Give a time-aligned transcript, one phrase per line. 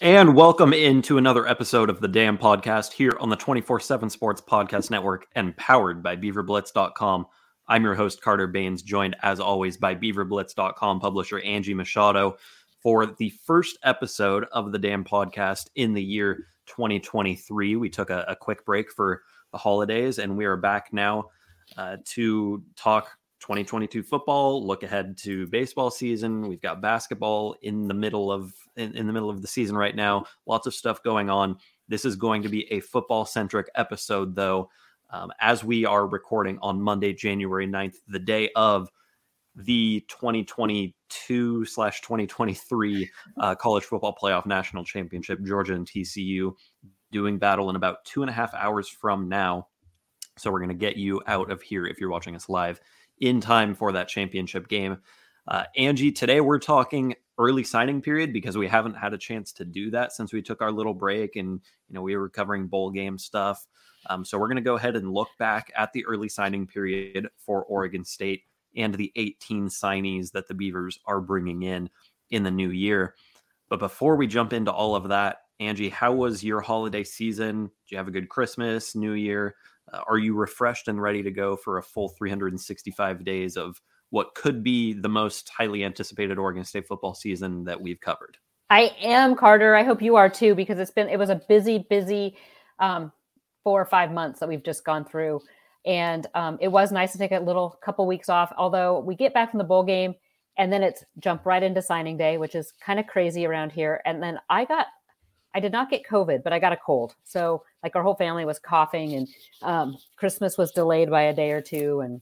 [0.00, 4.40] And welcome into another episode of the Dam Podcast here on the 24 7 Sports
[4.40, 7.26] Podcast Network and powered by BeaverBlitz.com.
[7.66, 12.36] I'm your host, Carter Bahns, joined as always by BeaverBlitz.com publisher Angie Machado
[12.80, 17.74] for the first episode of the Dam Podcast in the year 2023.
[17.74, 21.24] We took a, a quick break for the holidays and we are back now
[21.76, 26.48] uh, to talk 2022 football, look ahead to baseball season.
[26.48, 29.94] We've got basketball in the middle of in, in the middle of the season right
[29.94, 30.26] now.
[30.46, 31.56] Lots of stuff going on.
[31.88, 34.70] This is going to be a football centric episode though.
[35.10, 38.90] Um, as we are recording on Monday, January 9th, the day of
[39.56, 43.10] the 2022 slash 2023
[43.40, 46.52] uh, college football playoff national championship, Georgia and TCU
[47.10, 49.68] doing battle in about two and a half hours from now.
[50.36, 52.80] So we're going to get you out of here if you're watching us live
[53.20, 54.98] in time for that championship game.
[55.46, 59.64] Uh, Angie, today we're talking early signing period because we haven't had a chance to
[59.64, 62.90] do that since we took our little break and you know we were covering bowl
[62.90, 63.66] game stuff.
[64.10, 67.28] Um, so we're going to go ahead and look back at the early signing period
[67.38, 68.42] for Oregon State
[68.76, 71.88] and the 18 signees that the Beavers are bringing in
[72.30, 73.14] in the new year.
[73.68, 77.64] But before we jump into all of that, Angie, how was your holiday season?
[77.64, 79.56] Did you have a good Christmas, New Year?
[79.92, 84.34] Uh, are you refreshed and ready to go for a full 365 days of what
[84.34, 88.38] could be the most highly anticipated Oregon State football season that we've covered?
[88.70, 89.74] I am Carter.
[89.74, 92.36] I hope you are too, because it's been it was a busy, busy
[92.78, 93.12] um,
[93.64, 95.40] four or five months that we've just gone through,
[95.86, 98.52] and um, it was nice to take a little couple weeks off.
[98.58, 100.14] Although we get back from the bowl game,
[100.58, 104.02] and then it's jump right into signing day, which is kind of crazy around here.
[104.04, 104.86] And then I got,
[105.54, 107.14] I did not get COVID, but I got a cold.
[107.24, 109.28] So like our whole family was coughing, and
[109.62, 112.20] um, Christmas was delayed by a day or two, and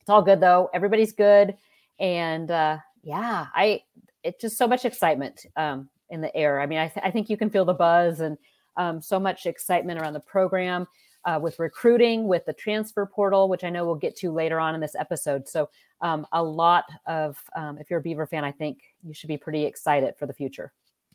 [0.00, 0.70] it's all good though.
[0.74, 1.56] Everybody's good,
[1.98, 3.82] and uh, yeah, I
[4.22, 6.60] it's just so much excitement um, in the air.
[6.60, 8.36] I mean, I, th- I think you can feel the buzz and
[8.76, 10.86] um, so much excitement around the program
[11.24, 14.74] uh, with recruiting, with the transfer portal, which I know we'll get to later on
[14.74, 15.48] in this episode.
[15.48, 15.68] So,
[16.00, 19.36] um, a lot of, um, if you're a Beaver fan, I think you should be
[19.36, 20.72] pretty excited for the future.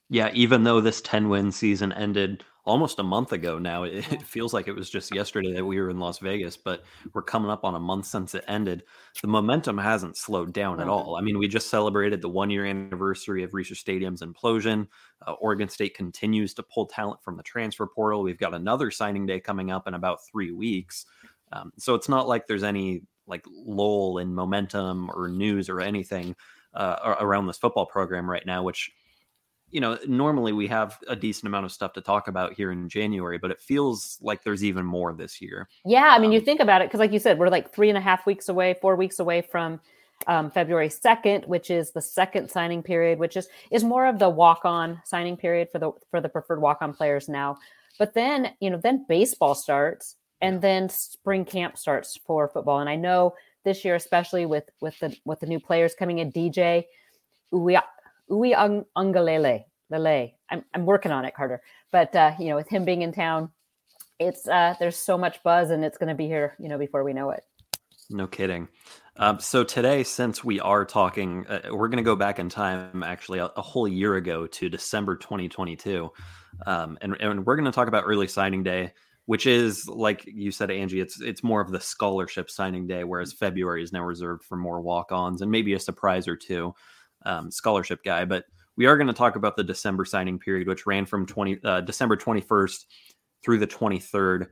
[0.09, 4.21] Yeah, even though this 10 win season ended almost a month ago now, it, it,
[4.23, 6.83] feels like it was just yesterday that we were in Las Vegas, but
[7.13, 8.83] we're coming up on a month since it ended.
[9.21, 11.15] The momentum hasn't slowed down at all.
[11.15, 14.87] I mean, we just celebrated the one year anniversary of Reser Stadium's implosion.
[15.25, 18.21] Uh, Oregon State continues to pull talent from the transfer portal.
[18.21, 21.05] We've got another signing day coming up in about three weeks.
[21.51, 26.35] Um, so it's not like there's any like lull in momentum or news or anything
[26.75, 28.91] uh, around this football program right now, which
[29.75, 32.87] you know, normally we have a decent amount of stuff to talk about here in
[32.87, 35.67] January, but it feels like there's even more this year.
[35.83, 36.07] Yeah.
[36.11, 37.97] I mean, um, you think about it, because like you said, we're like three and
[37.97, 39.81] a half weeks away, four weeks away from
[40.27, 44.29] um, February 2nd, which is the second signing period, which is is more of the
[44.29, 47.57] walk-on signing period for the for the preferred walk-on players now.
[47.99, 52.79] But then, you know, then baseball starts and then spring camp starts for football.
[52.79, 53.35] And I know
[53.65, 56.85] this year, especially with with the with the new players coming in, DJ
[58.29, 59.65] Uia Ui Ungalele.
[59.89, 60.31] Lele.
[60.49, 61.61] I'm, I'm working on it, Carter.
[61.91, 63.49] But uh, you know, with him being in town,
[64.19, 67.03] it's uh, there's so much buzz, and it's going to be here, you know, before
[67.03, 67.43] we know it.
[68.09, 68.67] No kidding.
[69.17, 73.01] Um, so today, since we are talking, uh, we're going to go back in time
[73.01, 76.11] actually a, a, whole year ago to December 2022.
[76.65, 78.91] Um, and, and we're going to talk about early signing day,
[79.25, 83.33] which is like you said, Angie, it's it's more of the scholarship signing day, whereas
[83.33, 86.75] February is now reserved for more walk-ons and maybe a surprise or two,
[87.25, 88.25] um, scholarship guy.
[88.25, 88.45] But
[88.77, 91.81] we are going to talk about the December signing period, which ran from 20 uh,
[91.81, 92.85] December 21st
[93.43, 94.47] through the 23rd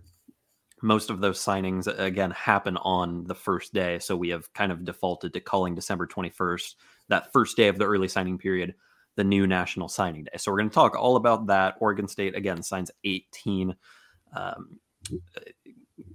[0.85, 4.83] most of those signings again happen on the first day so we have kind of
[4.83, 6.75] defaulted to calling december 21st
[7.07, 8.75] that first day of the early signing period
[9.15, 10.31] the new national signing day.
[10.37, 11.75] So we're going to talk all about that.
[11.79, 13.75] Oregon state again signs 18
[14.35, 14.79] um,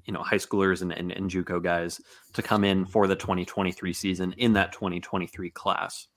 [0.04, 2.00] you know high schoolers and, and, and juco guys
[2.32, 6.08] to come in for the 2023 season in that 2023 class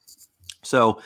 [0.64, 1.02] so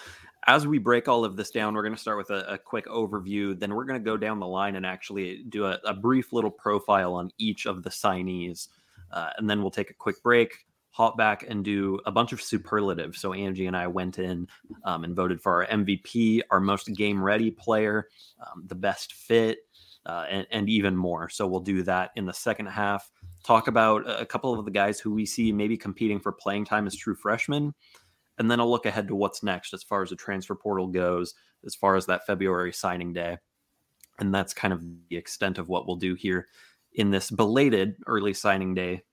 [0.48, 2.86] as we break all of this down, we're going to start with a, a quick
[2.86, 3.60] overview.
[3.60, 6.52] Then we're going to go down the line and actually do a, a brief little
[6.52, 8.68] profile on each of the signees.
[9.12, 12.42] Uh, and then we'll take a quick break, hop back, and do a bunch of
[12.42, 13.20] superlatives.
[13.20, 14.48] So Angie and I went in
[14.84, 18.10] um, and voted for our MVP, our most game ready player,
[18.40, 19.60] um, the best fit,
[20.06, 21.28] uh, and, and even more.
[21.30, 23.10] So we'll do that in the second half.
[23.44, 26.86] Talk about a couple of the guys who we see maybe competing for playing time
[26.86, 27.74] as true freshmen
[28.38, 31.34] and then I'll look ahead to what's next as far as the transfer portal goes,
[31.66, 33.38] as far as that February signing day.
[34.20, 36.48] And that's kind of the extent of what we'll do here
[36.94, 39.04] in this belated early signing day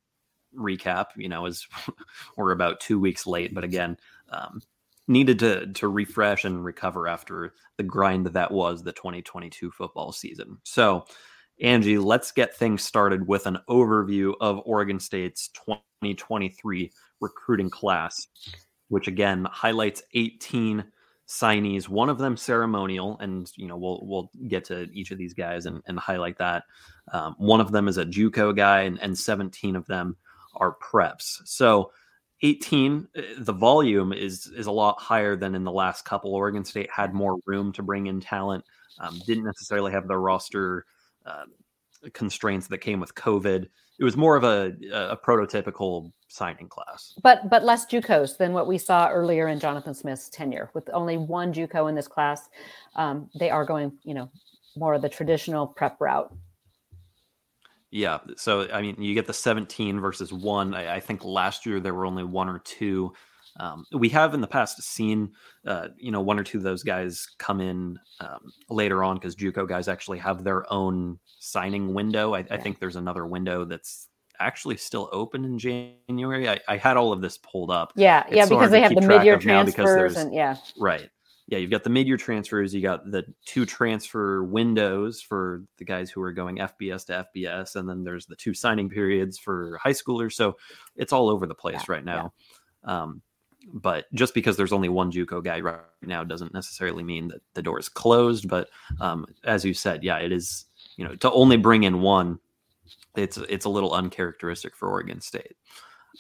[0.56, 1.06] recap.
[1.16, 1.66] You know, as
[2.36, 3.96] we're about two weeks late, but again,
[4.30, 4.60] um,
[5.08, 10.58] needed to to refresh and recover after the grind that was the 2022 football season.
[10.64, 11.04] So,
[11.60, 18.26] Angie, let's get things started with an overview of Oregon State's 2023 recruiting class
[18.92, 20.84] which again highlights 18
[21.26, 25.32] signees, one of them ceremonial, and you know we'll we'll get to each of these
[25.32, 26.64] guys and, and highlight that.
[27.10, 30.14] Um, one of them is a JUCO guy, and, and 17 of them
[30.56, 31.40] are preps.
[31.46, 31.90] So
[32.42, 36.34] 18, eh, the volume is is a lot higher than in the last couple.
[36.34, 38.62] Oregon State had more room to bring in talent,
[39.00, 40.84] um, didn't necessarily have the roster
[41.24, 41.44] uh,
[42.12, 43.66] constraints that came with COVID.
[43.98, 47.14] It was more of a, a prototypical signing class.
[47.22, 50.70] But but less JUCOs than what we saw earlier in Jonathan Smith's tenure.
[50.74, 52.48] With only one JUCO in this class,
[52.96, 54.30] um, they are going, you know,
[54.76, 56.34] more of the traditional prep route.
[57.90, 58.18] Yeah.
[58.36, 60.74] So I mean, you get the 17 versus one.
[60.74, 63.12] I, I think last year there were only one or two.
[63.58, 65.32] Um, we have in the past seen,
[65.66, 69.36] uh, you know, one or two of those guys come in um, later on because
[69.36, 72.34] JUCO guys actually have their own signing window.
[72.34, 72.46] I, yeah.
[72.50, 74.08] I think there's another window that's
[74.40, 76.48] actually still open in January.
[76.48, 77.92] I, I had all of this pulled up.
[77.94, 81.08] Yeah, it's yeah, because they have the mid-year transfers and yeah, right.
[81.48, 82.72] Yeah, you've got the mid-year transfers.
[82.72, 87.76] You got the two transfer windows for the guys who are going FBS to FBS,
[87.76, 90.32] and then there's the two signing periods for high schoolers.
[90.32, 90.56] So
[90.96, 92.32] it's all over the place yeah, right now.
[92.86, 93.02] Yeah.
[93.02, 93.22] Um,
[93.72, 97.62] but just because there's only one JUCO guy right now doesn't necessarily mean that the
[97.62, 98.48] door is closed.
[98.48, 98.68] But
[99.00, 100.66] um, as you said, yeah, it is.
[100.96, 102.38] You know, to only bring in one
[103.16, 105.56] it's it's a little uncharacteristic for Oregon State.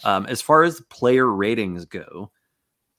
[0.04, 2.30] Um, as far as player ratings go,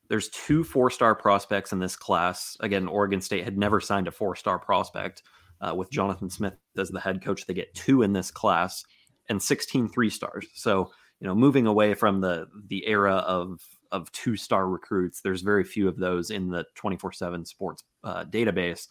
[0.09, 2.57] there's two four star prospects in this class.
[2.59, 5.23] Again, Oregon State had never signed a four star prospect.
[5.61, 8.83] Uh, with Jonathan Smith as the head coach, they get two in this class
[9.29, 10.45] and 16 three stars.
[10.55, 10.91] So,
[11.21, 13.61] you know, moving away from the the era of
[13.93, 18.25] of two star recruits, there's very few of those in the 24 7 sports uh,
[18.25, 18.87] database.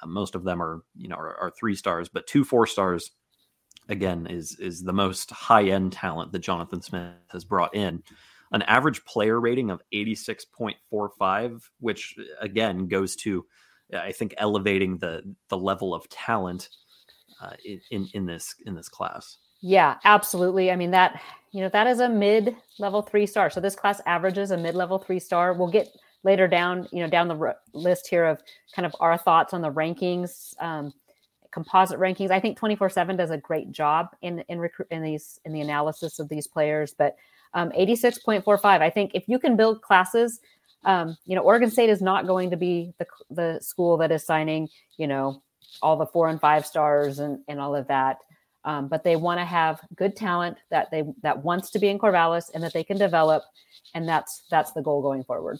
[0.00, 3.10] Uh, most of them are, you know, are, are three stars, but two four stars
[3.88, 8.02] again is is the most high end talent that Jonathan Smith has brought in.
[8.52, 13.44] An average player rating of 86.45, which again goes to
[13.92, 16.68] I think elevating the the level of talent
[17.42, 17.54] uh,
[17.90, 19.38] in in this in this class.
[19.60, 20.70] Yeah, absolutely.
[20.70, 21.20] I mean that
[21.52, 23.50] you know that is a mid level three star.
[23.50, 25.52] So this class averages a mid level three star.
[25.54, 25.88] We'll get
[26.24, 28.40] later down you know down the list here of
[28.74, 30.54] kind of our thoughts on the rankings.
[30.62, 30.92] Um,
[31.50, 32.30] composite rankings.
[32.30, 35.60] I think 24 7 does a great job in in recruit in these in the
[35.60, 36.94] analysis of these players.
[36.96, 37.16] But
[37.54, 40.40] um, 86.45, I think if you can build classes,
[40.84, 44.24] um, you know, Oregon State is not going to be the the school that is
[44.24, 45.42] signing, you know,
[45.82, 48.18] all the four and five stars and and all of that.
[48.68, 51.98] Um, but they want to have good talent that they that wants to be in
[51.98, 53.42] Corvallis and that they can develop,
[53.94, 55.58] and that's that's the goal going forward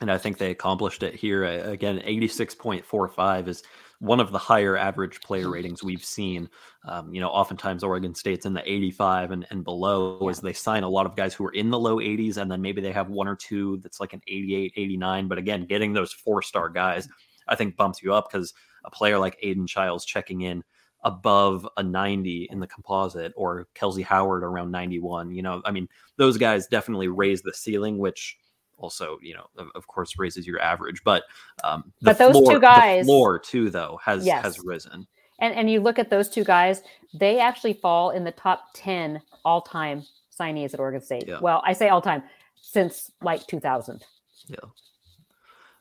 [0.00, 1.44] and I think they accomplished it here.
[1.44, 3.62] Again, 86.45 is
[4.00, 5.52] one of the higher average player mm-hmm.
[5.52, 6.48] ratings we've seen.
[6.84, 10.30] Um, you know, oftentimes Oregon State's in the 85 and, and below yeah.
[10.30, 12.62] as they sign a lot of guys who are in the low 80s, and then
[12.62, 15.28] maybe they have one or two that's like an 88, 89.
[15.28, 17.08] But again, getting those four star guys,
[17.48, 20.62] I think bumps you up because a player like Aidan Chiles checking in
[21.04, 25.32] above a 90 in the composite or Kelsey Howard around 91.
[25.32, 28.36] You know, I mean, those guys definitely raise the ceiling, which
[28.78, 31.02] also, you know, of, of course raises your average.
[31.04, 31.24] But
[31.64, 34.42] um the But those two floor, the guys- floor too though has Yes.
[34.44, 35.06] has risen.
[35.40, 36.82] And and you look at those two guys,
[37.14, 40.02] they actually fall in the top 10 all-time
[40.38, 41.24] signees at Oregon State.
[41.28, 41.38] Yeah.
[41.40, 42.22] Well, I say all time
[42.60, 44.04] since like 2000.
[44.48, 44.56] Yeah.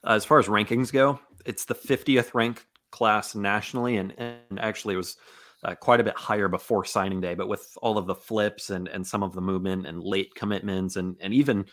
[0.03, 4.95] Uh, as far as rankings go, it's the 50th ranked class nationally, and, and actually
[4.95, 5.17] it was
[5.63, 7.35] uh, quite a bit higher before signing day.
[7.35, 10.95] But with all of the flips and and some of the movement and late commitments,
[10.95, 11.65] and and even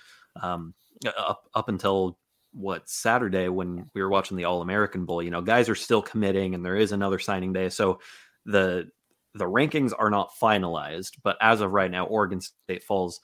[0.43, 0.75] um,
[1.17, 2.19] up up until
[2.53, 6.03] what Saturday when we were watching the All American Bowl, you know, guys are still
[6.03, 7.69] committing, and there is another signing day.
[7.69, 8.01] So
[8.47, 8.89] the
[9.35, 13.21] the rankings are not finalized, but as of right now, Oregon State falls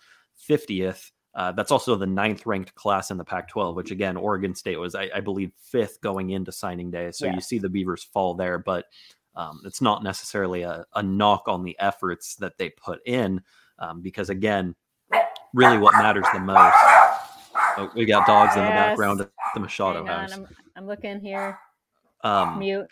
[0.48, 1.10] 50th.
[1.34, 4.78] Uh, that's also the ninth ranked class in the Pac 12, which again, Oregon State
[4.78, 7.12] was, I, I believe, fifth going into signing day.
[7.12, 8.86] So you see the Beavers fall there, but
[9.36, 13.40] um, it's not necessarily a, a knock on the efforts that they put in,
[13.78, 14.74] um, because again,
[15.54, 16.76] really what matters the most.
[17.76, 20.32] Oh, we got dogs in the background at the Machado house.
[20.32, 20.46] I'm,
[20.76, 21.58] I'm looking here.
[22.22, 22.88] Um, Mute.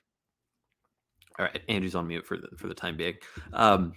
[1.38, 3.14] All right, Andrew's on mute for the for the time being.
[3.52, 3.92] Um,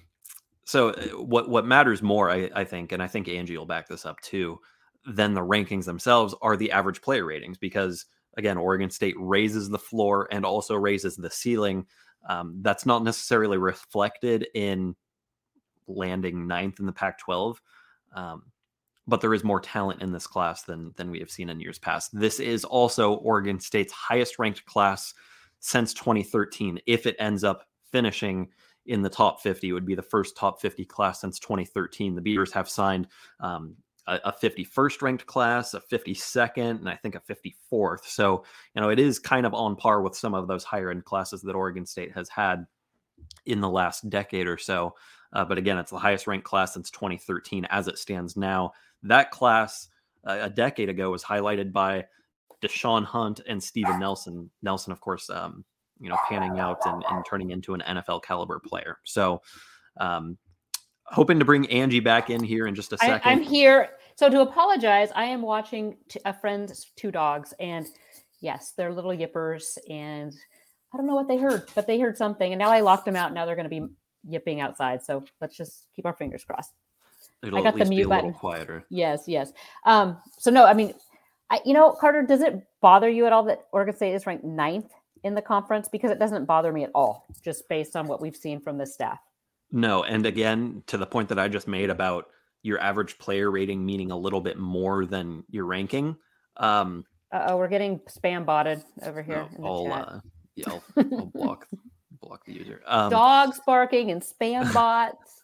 [0.66, 3.88] so uh, what what matters more, I, I think, and I think Angie will back
[3.88, 4.60] this up too,
[5.06, 8.06] than the rankings themselves are the average player ratings because
[8.38, 11.86] again, Oregon State raises the floor and also raises the ceiling.
[12.30, 14.96] Um, that's not necessarily reflected in
[15.88, 17.58] landing ninth in the Pac-12.
[18.16, 18.44] Um,
[19.08, 21.80] but there is more talent in this class than than we have seen in years
[21.80, 22.12] past.
[22.14, 25.14] This is also Oregon State's highest ranked class
[25.60, 26.80] since 2013.
[26.86, 28.50] If it ends up finishing
[28.86, 32.16] in the top 50, it would be the first top 50 class since 2013.
[32.16, 33.08] The Beavers have signed
[33.40, 33.76] um,
[34.08, 38.06] a, a 51st ranked class, a 52nd, and I think a 54th.
[38.06, 38.44] So,
[38.76, 41.42] you know, it is kind of on par with some of those higher end classes
[41.42, 42.66] that Oregon State has had
[43.46, 44.96] in the last decade or so.
[45.34, 48.72] Uh, but again, it's the highest ranked class since 2013 as it stands now.
[49.04, 49.88] That class
[50.26, 52.06] uh, a decade ago was highlighted by
[52.62, 54.50] Deshaun Hunt and Steven Nelson.
[54.62, 55.64] Nelson, of course, um,
[56.02, 58.98] you know, panning out and, and turning into an NFL caliber player.
[59.04, 59.42] So,
[60.00, 60.38] um,
[61.06, 63.22] hoping to bring Angie back in here in just a second.
[63.24, 63.90] I'm here.
[64.16, 67.88] So to apologize, I am watching t- a friend's two dogs, and
[68.40, 70.34] yes, they're little yippers, and
[70.94, 73.16] I don't know what they heard, but they heard something, and now I locked them
[73.16, 73.34] out.
[73.34, 73.88] Now they're going to be
[74.28, 75.04] yipping outside.
[75.04, 76.74] So let's just keep our fingers crossed.
[77.44, 78.34] It'll I got at the least be mute a little button.
[78.34, 78.86] quieter.
[78.90, 79.52] Yes, yes.
[79.86, 80.94] Um, so no, I mean,
[81.50, 84.44] I, you know, Carter, does it bother you at all that Oregon State is ranked
[84.44, 84.92] ninth
[85.24, 85.88] in the conference?
[85.88, 88.86] Because it doesn't bother me at all, just based on what we've seen from the
[88.86, 89.20] staff.
[89.72, 92.28] No, and again, to the point that I just made about
[92.64, 96.16] your average player rating meaning a little bit more than your ranking.
[96.58, 100.20] Um, Uh oh, we're getting spam botted over here no, I'll, uh,
[100.56, 101.68] yeah, I'll, I'll block
[102.22, 102.82] block the user.
[102.86, 105.41] Um, Dogs barking and spam bots.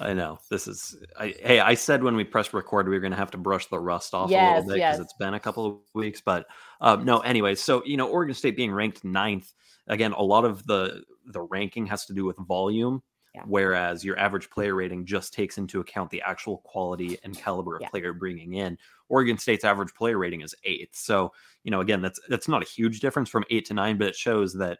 [0.00, 0.96] I know this is.
[1.18, 3.66] I, hey, I said when we pressed record we were going to have to brush
[3.66, 4.98] the rust off a little bit because yes.
[4.98, 6.20] it's been a couple of weeks.
[6.20, 6.46] But
[6.80, 7.60] uh, no, anyways.
[7.60, 9.52] So you know, Oregon State being ranked ninth
[9.88, 13.02] again, a lot of the the ranking has to do with volume,
[13.34, 13.42] Yeah.
[13.46, 17.82] whereas your average player rating just takes into account the actual quality and caliber of
[17.82, 17.88] Yeah.
[17.88, 18.78] player bringing in.
[19.08, 20.96] Oregon State's average player rating is eighth.
[20.96, 21.32] So
[21.64, 24.16] you know, again, that's that's not a huge difference from eight to nine, but it
[24.16, 24.78] shows that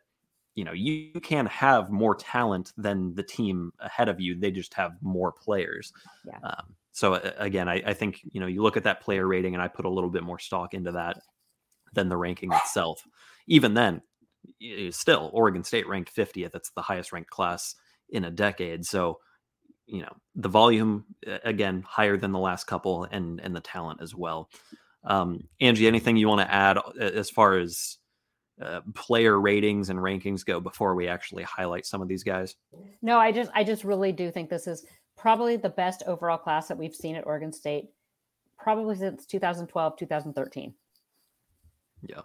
[0.58, 4.74] you know you, can have more talent than the team ahead of you they just
[4.74, 5.92] have more players.
[6.26, 6.38] Yeah.
[6.42, 9.54] um, so uh, again I, I think you know you look at that player rating
[9.54, 11.20] and i put a little bit more stock into that
[11.92, 13.06] than the ranking itself.
[13.46, 14.02] Even then
[14.90, 17.76] still oregon state ranked 50th that's the highest ranked class
[18.10, 18.84] in a decade.
[18.84, 19.20] So
[19.86, 21.04] you know the volume
[21.44, 24.50] again higher than the last couple and and the talent as well.
[25.04, 27.98] Um angie anything you want to add uh, as far as
[28.60, 32.56] uh, player ratings and rankings go before we actually highlight some of these guys.
[33.02, 34.84] No, I just I just really do think this is
[35.16, 37.90] probably the best overall class that we've seen at Oregon State,
[38.58, 40.74] probably since 2012, 2013.
[42.02, 42.20] Yeah.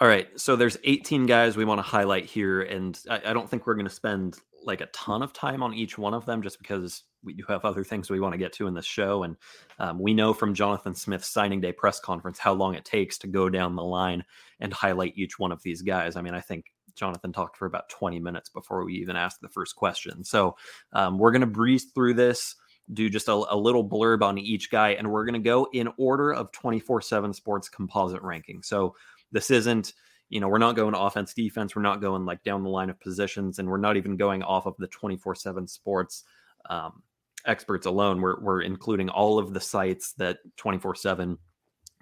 [0.00, 0.28] All right.
[0.38, 3.74] So there's 18 guys we want to highlight here, and I, I don't think we're
[3.74, 7.04] going to spend like a ton of time on each one of them, just because
[7.24, 9.22] we do have other things we want to get to in this show.
[9.22, 9.36] And
[9.78, 13.26] um, we know from Jonathan Smith's signing day press conference how long it takes to
[13.26, 14.24] go down the line
[14.60, 16.16] and highlight each one of these guys.
[16.16, 19.48] I mean, I think Jonathan talked for about 20 minutes before we even asked the
[19.48, 20.24] first question.
[20.24, 20.56] So
[20.92, 22.54] um, we're going to breeze through this,
[22.92, 25.88] do just a, a little blurb on each guy, and we're going to go in
[25.98, 28.62] order of 24 7 sports composite ranking.
[28.62, 28.94] So
[29.32, 29.92] this isn't,
[30.28, 31.74] you know, we're not going offense, defense.
[31.74, 34.66] We're not going like down the line of positions, and we're not even going off
[34.66, 36.24] of the 24 7 sports
[36.70, 37.02] um,
[37.46, 38.20] experts alone.
[38.20, 41.38] We're, we're including all of the sites that 24 7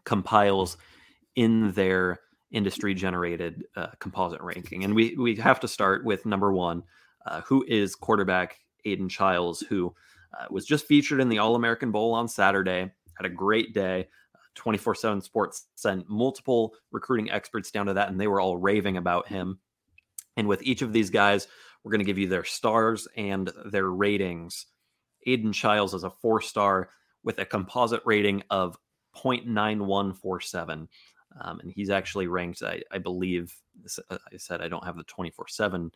[0.05, 0.77] compiles
[1.37, 2.21] in their
[2.51, 4.85] industry generated uh, composite ranking.
[4.85, 6.83] And we, we have to start with number one,
[7.27, 9.95] uh, who is quarterback Aidan Chiles, who
[10.39, 14.09] uh, was just featured in the All American Bowl on Saturday, had a great day.
[14.55, 18.99] 24 7 Sports sent multiple recruiting experts down to that, and they were all raving
[18.99, 19.59] about him.
[20.37, 21.49] And with each of these guys,
[21.83, 24.67] we're going to give you their stars and their ratings.
[25.27, 26.91] Aidan Chiles is a four star
[27.23, 28.77] with a composite rating of
[29.17, 30.89] 0.9147.
[31.41, 33.55] Um, and he's actually ranked, I, I believe,
[34.11, 35.91] uh, I said I don't have the 24 7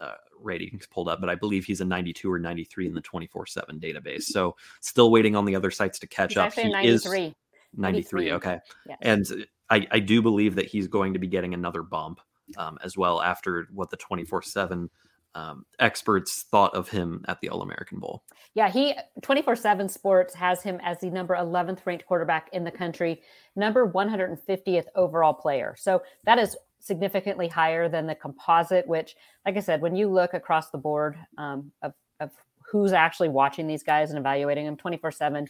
[0.00, 3.46] uh, ratings pulled up, but I believe he's a 92 or 93 in the 24
[3.46, 4.22] 7 database.
[4.22, 6.46] So still waiting on the other sites to catch He's up.
[6.46, 7.26] actually He 93.
[7.26, 7.34] is
[7.76, 8.32] 93.
[8.32, 8.58] Okay.
[8.88, 8.98] Yes.
[9.02, 12.20] And I, I do believe that he's going to be getting another bump
[12.56, 14.90] um, as well after what the 24 7
[15.34, 18.22] um, experts thought of him at the All American Bowl.
[18.54, 22.70] Yeah, he 24 7 Sports has him as the number 11th ranked quarterback in the
[22.70, 23.22] country,
[23.54, 25.74] number 150th overall player.
[25.78, 29.14] So that is significantly higher than the composite, which,
[29.46, 32.30] like I said, when you look across the board um, of, of
[32.70, 35.46] who's actually watching these guys and evaluating them 24 7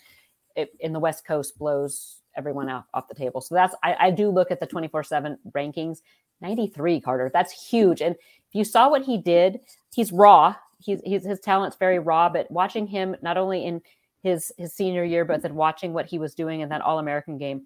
[0.81, 3.41] in the West Coast blows everyone out off the table.
[3.41, 5.99] So that's, I, I do look at the 24 7 rankings.
[6.41, 7.31] 93, Carter.
[7.33, 8.01] That's huge.
[8.01, 8.17] And
[8.51, 9.61] if you saw what he did,
[9.95, 10.57] he's raw.
[10.81, 13.81] He's, he's his talent's very raw, but watching him not only in
[14.23, 17.39] his his senior year, but then watching what he was doing in that All American
[17.39, 17.63] game,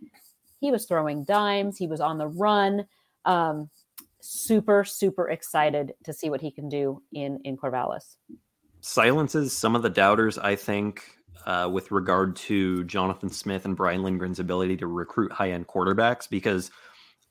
[0.61, 1.79] he was throwing dimes.
[1.79, 2.87] He was on the run.
[3.25, 3.71] Um,
[4.21, 8.17] super super excited to see what he can do in in Corvallis.
[8.83, 11.03] Silences some of the doubters, I think,
[11.47, 16.29] uh, with regard to Jonathan Smith and Brian Lindgren's ability to recruit high end quarterbacks
[16.29, 16.71] because.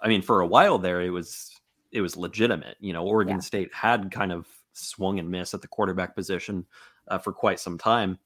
[0.02, 1.50] I mean, for a while there, it was
[1.94, 2.76] it was legitimate.
[2.80, 3.42] You know, Oregon Yeah.
[3.42, 6.66] State had kind of swung and missed at the quarterback position
[7.08, 8.18] uh, for quite some time.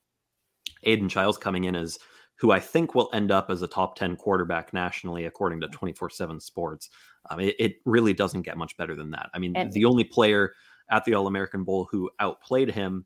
[0.83, 1.99] Aidan Chiles coming in as
[2.35, 6.09] who I think will end up as a top 10 quarterback nationally, according to 24
[6.09, 6.89] 7 Sports.
[7.29, 9.29] Um, it, it really doesn't get much better than that.
[9.33, 10.53] I mean, And- the only player
[10.89, 13.05] at the All American Bowl who outplayed him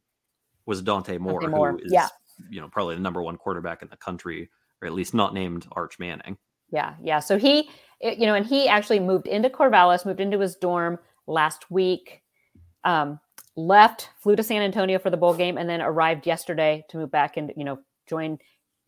[0.67, 2.07] was Dante Moore, Moore, who is, yeah.
[2.49, 4.51] you know, probably the number one quarterback in the country,
[4.81, 6.37] or at least not named Arch Manning.
[6.71, 7.19] Yeah, yeah.
[7.19, 7.69] So he,
[8.01, 12.23] it- you know, and he actually moved into Corvallis, moved into his dorm last week,
[12.83, 13.19] um,
[13.55, 17.11] left, flew to San Antonio for the bowl game, and then arrived yesterday to move
[17.11, 18.37] back and you know join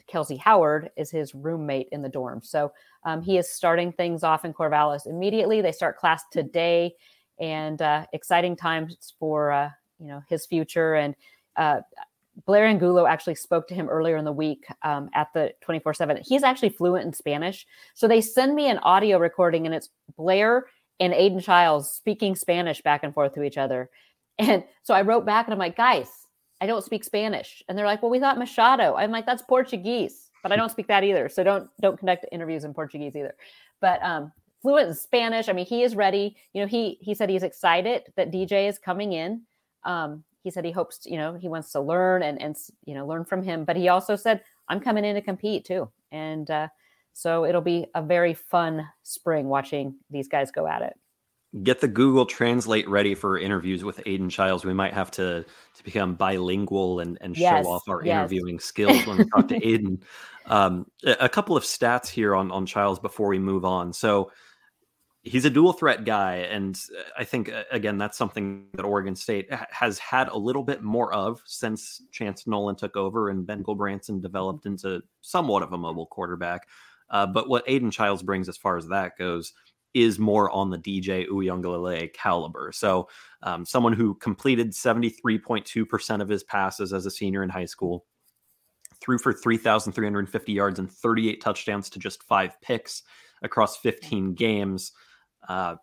[0.08, 2.42] Kelsey Howard is his roommate in the dorm.
[2.44, 2.72] So
[3.06, 5.62] um, he is starting things off in Corvallis immediately.
[5.62, 6.96] They start class today,
[7.40, 11.16] and uh, exciting times for uh, you know his future and.
[11.56, 11.82] Uh,
[12.46, 16.20] Blair Angulo actually spoke to him earlier in the week um, at the 24 7.
[16.26, 17.66] He's actually fluent in Spanish.
[17.94, 20.66] So they send me an audio recording, and it's Blair
[21.00, 23.90] and Aidan Chiles speaking Spanish back and forth to each other.
[24.40, 26.08] And so I wrote back and I'm like, guys,
[26.60, 27.62] I don't speak Spanish.
[27.70, 28.96] And they're like, well, we thought Machado.
[28.96, 31.30] I'm like, that's Portuguese, but I don't speak that either.
[31.30, 33.36] So don't don't conduct interviews in Portuguese either.
[33.80, 34.32] But um,
[34.64, 35.50] fluent in Spanish.
[35.50, 36.36] I mean, he is ready.
[36.54, 39.44] You know, he he said he's excited that DJ is coming in.
[39.84, 42.94] Um, he said he hopes, to, you know, he wants to learn and and you
[42.94, 43.64] know learn from him.
[43.66, 45.90] But he also said, I'm coming in to compete too.
[46.12, 46.68] And uh,
[47.14, 51.00] so it'll be a very fun spring watching these guys go at it.
[51.62, 54.66] Get the Google Translate ready for interviews with Aidan Chiles.
[54.66, 58.16] We might have to to become bilingual and, and Yes, show off our yes.
[58.16, 60.02] interviewing skills when we talk to Aidan.
[60.48, 63.94] Um, a a couple of stats here on on Chiles before we move on.
[63.94, 64.32] So
[65.24, 69.16] he's a dual threat guy, and uh, I think uh, again that's something that Oregon
[69.16, 73.64] State has had a little bit more of since Chance Nolan took over and Ben
[73.64, 76.68] Branson developed into somewhat of a mobile quarterback.
[77.10, 79.54] Uh, but what Aidan Chiles brings as far as that goes
[79.94, 82.72] is more on the DJ Uiagalelei caliber.
[82.74, 83.08] So
[83.44, 88.06] um, someone who completed 73.2% of his passes as a senior in high school,
[89.00, 93.04] threw for 3,350 yards and 38 touchdowns to just five picks
[93.44, 94.94] across 15 games.
[95.48, 95.76] Uh,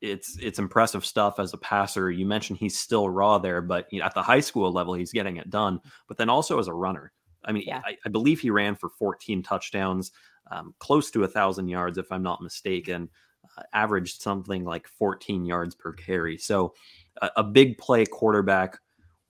[0.00, 2.10] it's it's impressive stuff as a passer.
[2.10, 5.12] You mentioned he's still raw there, but you know, at the high school level, he's
[5.12, 5.80] getting it done.
[6.06, 7.12] But then also as a runner,
[7.44, 7.80] I mean, Yeah.
[7.84, 10.12] I, I believe he ran for 14 touchdowns,
[10.50, 13.08] um, close to a thousand yards, if I'm not mistaken.
[13.56, 16.36] Uh, averaged something like 14 yards per carry.
[16.36, 16.74] So
[17.22, 18.78] a, a big play quarterback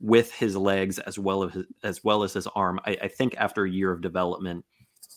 [0.01, 2.81] with his legs as well as his, as well as his arm.
[2.87, 4.65] I, I think after a year of development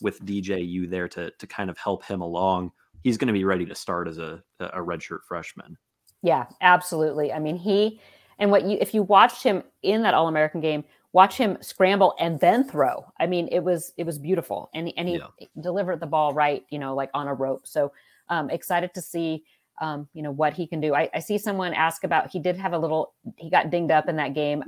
[0.00, 3.66] with DJU there to to kind of help him along, he's going to be ready
[3.66, 5.76] to start as a a redshirt freshman.
[6.22, 7.32] Yeah, absolutely.
[7.32, 8.00] I mean, he
[8.38, 12.14] and what you if you watched him in that All American game, watch him scramble
[12.18, 13.04] and then throw.
[13.18, 15.46] I mean, it was it was beautiful, and and he Yeah.
[15.60, 17.66] delivered the ball right, you know, like on a rope.
[17.66, 17.92] So
[18.28, 19.44] um, excited to see.
[19.80, 20.94] Um, you know what he can do.
[20.94, 22.30] I, I see someone ask about.
[22.30, 23.14] He did have a little.
[23.38, 24.62] He got dinged up in that game.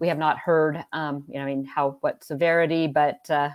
[0.00, 0.84] We have not heard.
[0.92, 3.50] Um, you know, I mean, how what severity, but uh,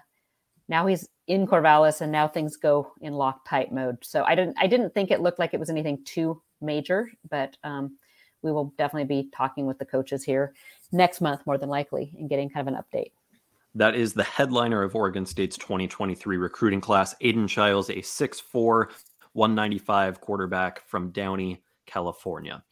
[0.68, 3.98] now he's in Corvallis, and now things go in lock Loctite mode.
[4.02, 7.58] So I didn't I didn't think it looked like it was anything too major, but
[7.64, 7.98] um,
[8.42, 10.54] we will definitely be talking with the coaches here
[10.92, 13.12] next month, more than likely, and getting kind of an update.
[13.74, 18.88] That is the headliner of Oregon State's 2023 recruiting class, Aidan Chiles, a 6'4,
[19.34, 22.64] 195 quarterback from Downey, California.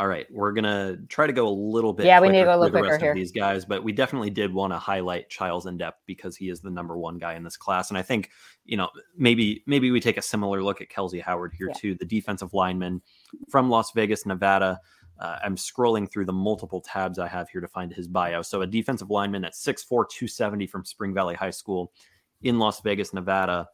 [0.00, 2.06] All right, we're gonna try to go a little bit.
[2.06, 3.14] Yeah, we need to go a little quicker here.
[3.14, 6.62] These guys, but we definitely did want to highlight Chiles in depth because he is
[6.62, 8.30] the number one guy in this class, and I think
[8.64, 11.74] you know maybe maybe we take a similar look at Kelsey Howard here Yeah.
[11.74, 13.02] too, the defensive lineman
[13.50, 14.80] from Las Vegas, Nevada.
[15.18, 18.40] Uh, I'm scrolling through the multiple tabs I have here to find his bio.
[18.40, 21.92] So a defensive lineman at 6'4", 270 from Spring Valley High School
[22.40, 23.68] in Las Vegas, Nevada.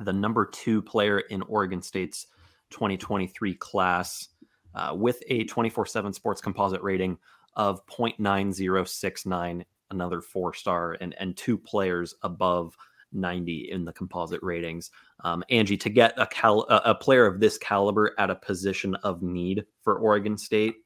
[0.00, 2.28] The number two player in Oregon State's
[2.70, 4.30] 2023 class
[4.74, 7.18] uh, with a 24-7 sports composite rating
[7.56, 12.76] of 0.9069, another four-star, and, and two players above
[13.12, 14.90] 90 in the composite ratings.
[15.22, 19.22] Um, Angie, to get a, cal- a player of this caliber at a position of
[19.22, 20.76] need for Oregon State,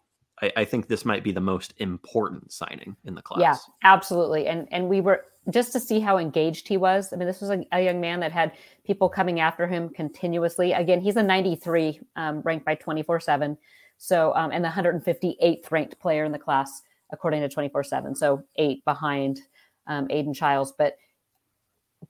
[0.42, 3.40] I, I think this might be the most important signing in the class.
[3.40, 4.46] Yeah, absolutely.
[4.46, 7.12] And and we were just to see how engaged he was.
[7.12, 8.53] I mean, this was a, a young man that had
[8.85, 10.72] people coming after him continuously.
[10.72, 13.57] Again, he's a 93, um, ranked by 24 7.
[13.98, 16.82] So, um, and the 158th ranked player in the class,
[17.12, 18.14] according to 24 7.
[18.14, 19.40] So, eight behind
[19.87, 20.72] um, Aidan Chiles.
[20.72, 20.96] But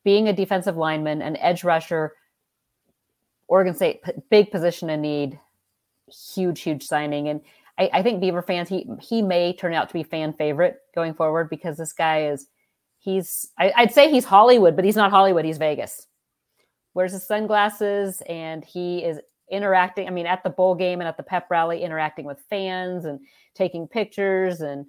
[0.04, 2.12] being a defensive lineman, an edge rusher,
[3.48, 5.40] Oregon State, p- big position in need,
[6.34, 7.28] huge, huge signing.
[7.28, 7.40] And
[7.78, 11.14] I, I think Beaver fans, he he may turn out to be fan favorite going
[11.14, 12.46] forward because this guy is
[12.98, 16.06] he's I, I'd say he's Hollywood, but he's not Hollywood, he's Vegas.
[16.94, 19.20] Wears his sunglasses and he is
[19.50, 20.06] interacting.
[20.06, 23.20] I mean, at the bowl game and at the pep rally, interacting with fans and
[23.54, 24.86] taking pictures, and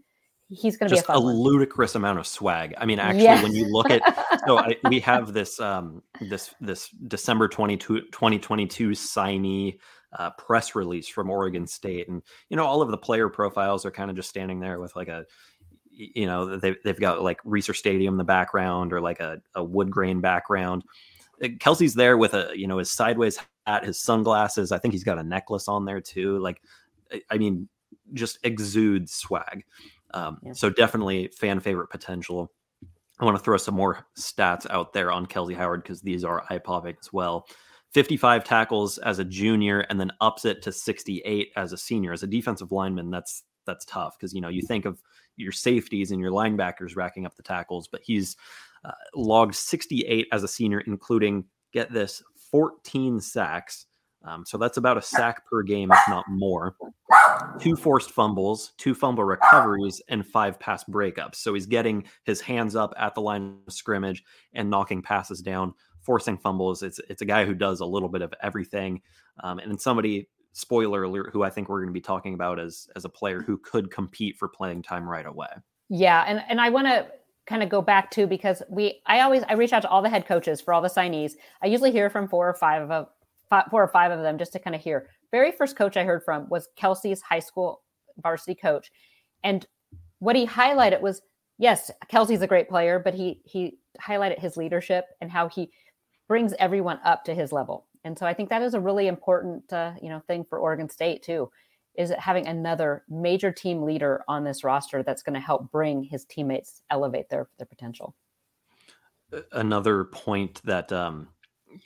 [0.49, 2.73] he's going to be a a, ludicrous amount of swag.
[2.77, 3.43] I mean, actually, Yes.
[3.43, 4.01] when you look at
[4.47, 9.77] so I, we have this um this this December 22, 2022 signee
[10.17, 13.91] uh, press release from Oregon State, and you know all of the player profiles are
[13.91, 15.25] kind of just standing there with like a
[15.91, 19.63] you know they they've got like Reser Stadium in the background or like a, a
[19.63, 20.83] wood grain background.
[21.43, 24.71] Uh, Kelsey's there with a you know his sideways hat, his sunglasses.
[24.71, 26.39] I think he's got a necklace on there too.
[26.39, 26.61] Like,
[27.11, 27.67] I- I mean,
[28.13, 29.63] just exudes swag.
[30.13, 30.53] Um, Yeah.
[30.53, 32.51] So definitely fan favorite potential.
[33.19, 36.45] I want to throw some more stats out there on Kelsey Howard because these are
[36.49, 37.45] eye popping as well.
[37.93, 42.13] 55 tackles as a junior and then ups it to 68 as a senior.
[42.13, 45.01] As a defensive lineman, that's that's tough because you know you think of
[45.35, 48.35] your safeties and your linebackers racking up the tackles, but he's
[48.85, 53.85] uh, logged 68 as a senior, including get this 14 sacks.
[54.25, 56.75] Um, so that's about a sack per game, if not more.
[57.59, 61.35] Two forced fumbles, two fumble recoveries, and five pass breakups.
[61.35, 65.73] So he's getting his hands up at the line of scrimmage and knocking passes down,
[66.01, 66.83] forcing fumbles.
[66.83, 69.01] It's it's a guy who does a little bit of everything,
[69.43, 70.27] um, and somebody.
[70.51, 71.29] Spoiler alert!
[71.31, 73.91] Who I think we're going to be talking about as as a player who could
[73.91, 75.47] compete for playing time right away.
[75.89, 77.07] Yeah, and and I want to
[77.49, 80.09] kind of go back to because we I always I reach out to all the
[80.09, 81.33] head coaches for all the signees.
[81.63, 83.07] I usually hear from four or five of
[83.49, 85.09] five, four or five of them just to kind of hear.
[85.31, 87.81] Very first coach I heard from was Kelsey's high school
[88.21, 88.91] varsity coach,
[89.43, 89.65] and
[90.19, 91.23] what he highlighted was
[91.57, 95.71] yes, Kelsey's a great player, but he he highlighted his leadership and how he
[96.27, 97.87] brings everyone up to his level.
[98.03, 100.87] And so I think that is a really important uh, you know thing for Oregon
[100.87, 101.49] State too
[101.99, 106.23] is having another major team leader on this roster that's going to help bring his
[106.25, 108.15] teammates elevate their their potential.
[109.51, 111.27] another point that um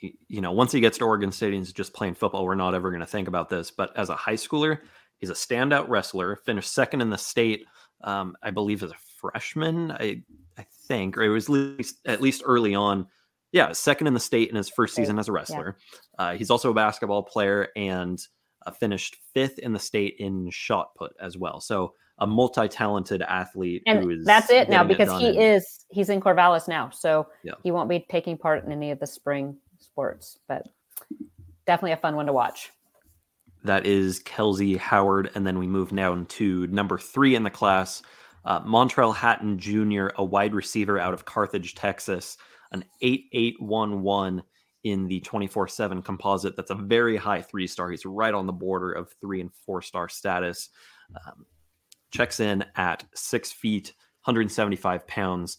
[0.00, 2.54] you, you know once he gets to Oregon State and he's just playing football, we're
[2.54, 3.70] not ever going to think about this.
[3.70, 4.78] But as a high schooler,
[5.18, 6.36] he's a standout wrestler.
[6.36, 7.66] Finished second in the state,
[8.02, 9.90] um, I believe, as a freshman.
[9.90, 10.22] I
[10.56, 13.08] I think, or it was at least at least early on.
[13.50, 15.76] Yeah, second in the state in his first season as a wrestler.
[16.18, 18.20] Uh, he's also a basketball player and
[18.66, 21.60] uh, finished fifth in the state in shot put as well.
[21.60, 26.08] So a multi-talented athlete And is that's it now because done he in- is he's
[26.10, 27.54] in Corvallis now, so Yeah.
[27.62, 30.66] he won't be taking part in any of the spring sports, but
[31.66, 32.70] definitely a fun one to watch.
[33.64, 35.30] That is Kelsey Howard.
[35.34, 38.02] And then we move now to number three in the class,
[38.44, 42.36] uh, Montrell Hatton Jr., a wide receiver out of Carthage, Texas,
[42.72, 44.42] an 8811
[44.84, 46.56] in the 24 7 composite.
[46.56, 47.90] That's a very high three star.
[47.90, 50.68] He's right on the border of three and four star status.
[51.26, 51.46] Um,
[52.10, 53.92] checks in at six feet,
[54.24, 55.58] 175 pounds.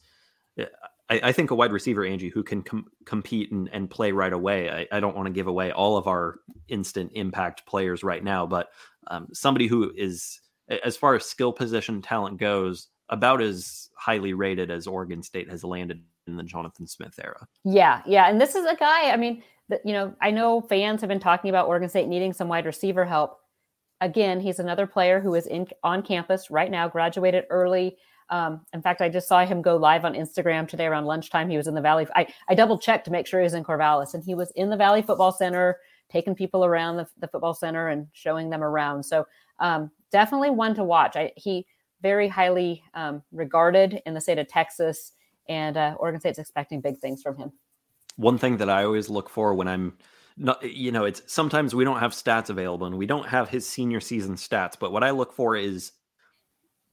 [0.60, 0.66] Uh,
[1.10, 4.34] I, I think a wide receiver, Angie, who can com- compete and, and play right
[4.34, 4.70] away.
[4.70, 8.46] I, I don't want to give away all of our instant impact players right now,
[8.46, 8.70] but
[9.08, 10.40] um, somebody who is,
[10.84, 15.64] as far as skill position talent goes, about as highly rated as Oregon State has
[15.64, 17.48] landed in the Jonathan Smith era.
[17.64, 19.12] Yeah, yeah, and this is a guy.
[19.12, 22.34] I mean, that you know, I know fans have been talking about Oregon State needing
[22.34, 23.40] some wide receiver help.
[24.02, 27.98] Again, he's another player who is in on campus right now, graduated early.
[28.30, 31.50] Um, in fact, I just saw him go live on Instagram today around lunchtime.
[31.50, 32.08] He was in the Valley.
[32.16, 34.70] I, I double checked to make sure he was in Corvallis, and he was in
[34.70, 35.78] the Valley Football Center,
[36.10, 39.04] taking people around the, the football center and showing them around.
[39.04, 39.26] So
[39.60, 41.16] um, definitely one to watch.
[41.16, 41.66] I, he
[42.02, 45.14] very highly um, regarded in the state of Texas,
[45.48, 47.52] and uh, Oregon State's expecting big things from him.
[48.16, 49.98] One thing that I always look for when I'm
[50.38, 53.68] not, you know, it's sometimes we don't have stats available and we don't have his
[53.68, 55.92] senior season stats, but what I look for is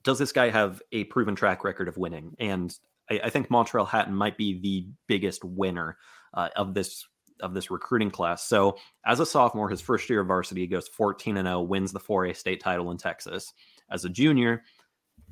[0.05, 2.35] does this guy have a proven track record of winning?
[2.39, 2.77] And
[3.11, 5.97] I, I think Montrell Hatton might be the biggest winner
[6.35, 7.05] uh, of this
[7.41, 8.45] of this recruiting class.
[8.47, 11.99] So as a sophomore, his first year of varsity, goes 14 and 0, wins the
[11.99, 13.53] 4A state title in Texas.
[13.91, 14.63] As a junior,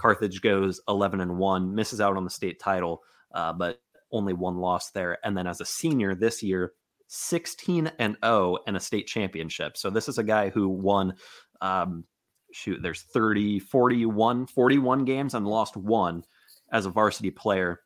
[0.01, 3.03] Carthage goes 11 and 1, misses out on the state title,
[3.35, 3.81] uh, but
[4.13, 5.19] only one loss there.
[5.25, 6.73] And then as a senior this year,
[7.09, 9.77] 16 and 0 and a state championship.
[9.77, 11.15] So this is a guy who won
[11.61, 12.05] um,
[12.53, 16.25] shoot, there's 30, 41, 41 games and lost one
[16.73, 17.81] as a varsity player.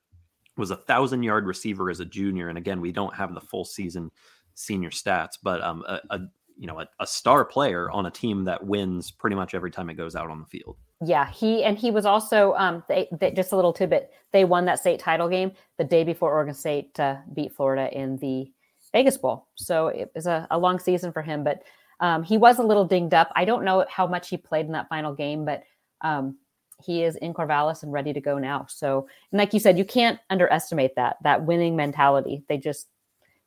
[0.56, 3.64] Was a thousand yard receiver as a junior, and again, we don't have the full
[3.64, 4.12] season
[4.54, 6.20] senior stats, but um, a, a
[6.56, 9.90] you know a, a, star player on a team that wins pretty much every time
[9.90, 10.76] it goes out on the field.
[11.00, 14.12] Yeah, he and he was also um, they, they, just a little tidbit.
[14.32, 18.16] They won that state title game the day before Oregon State uh, beat Florida in
[18.18, 18.50] the
[18.92, 19.48] Vegas Bowl.
[19.56, 21.62] So it was a, a long season for him, but
[22.00, 23.30] um, he was a little dinged up.
[23.34, 25.64] I don't know how much he played in that final game, but
[26.00, 26.36] um,
[26.82, 28.66] he is in Corvallis and ready to go now.
[28.68, 32.44] So, and like you said, you can't underestimate that that winning mentality.
[32.48, 32.88] They just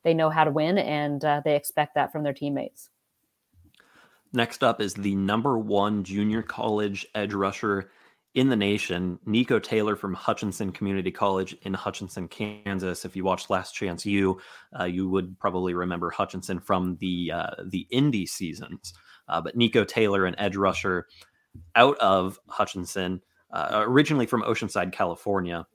[0.04, 2.88] they know how to win, and uh, they expect that from their teammates.
[4.32, 7.90] Next up is the number one junior college edge rusher
[8.34, 13.04] in the nation, Nico Taylor from Hutchinson Community College in Hutchinson, Kansas.
[13.04, 14.38] If you watched Last Chance U,
[14.78, 18.92] uh, you would probably remember Hutchinson from the uh, the Indy seasons.
[19.28, 21.06] Uh, but Nico Taylor, an edge rusher
[21.74, 25.66] out of Hutchinson, uh, originally from Oceanside, California,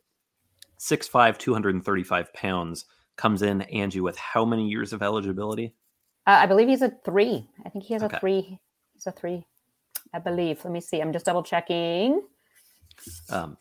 [0.80, 2.86] 6'5", 235 pounds,
[3.16, 5.74] comes in, Angie, with how many years of eligibility?
[6.26, 7.50] Uh, I believe he's a three.
[7.66, 8.18] I think he has okay.
[8.18, 8.60] a three.
[8.94, 9.46] He's a three.
[10.14, 10.64] I believe.
[10.64, 11.02] Let me see.
[11.02, 12.22] I'm just double checking.
[13.30, 13.58] Um,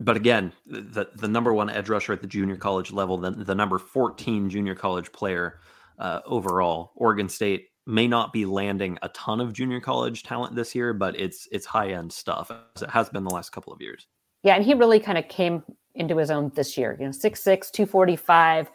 [0.00, 3.54] but again, the the number one edge rusher at the junior college level, the, the
[3.54, 5.60] number 14 junior college player
[5.98, 6.92] uh, overall.
[6.96, 11.18] Oregon State may not be landing a ton of junior college talent this year, but
[11.18, 14.06] it's it's high end stuff as it has been the last couple of years.
[14.42, 15.62] Yeah, and he really kind of came
[15.94, 16.96] into his own this year.
[16.98, 18.70] You know, 6'6", 245,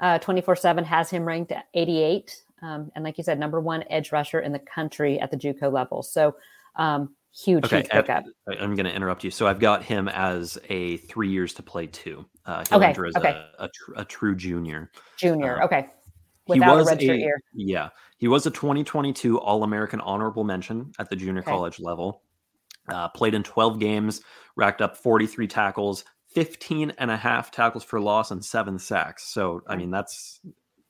[0.00, 2.42] uh, 24-7 has him ranked at 88.
[2.62, 5.72] Um, and like you said, number one edge rusher in the country at the JUCO
[5.72, 6.02] level.
[6.02, 6.36] So
[6.76, 8.24] um, huge, okay, huge pickup.
[8.48, 9.30] I'm going to interrupt you.
[9.30, 12.24] So I've got him as a three years to play two.
[12.46, 13.30] Uh, he'll okay, enter as okay.
[13.58, 14.90] a, a, tr- a, true junior.
[15.16, 15.88] Junior, uh, okay.
[16.46, 17.40] Without a redshirt year.
[17.54, 21.50] Yeah, he was a 2022 All American honorable mention at the junior okay.
[21.50, 22.22] college level.
[22.88, 24.22] Uh, played in 12 games,
[24.56, 29.32] racked up 43 tackles, 15 and a half tackles for loss, and seven sacks.
[29.32, 30.40] So, I mean, that's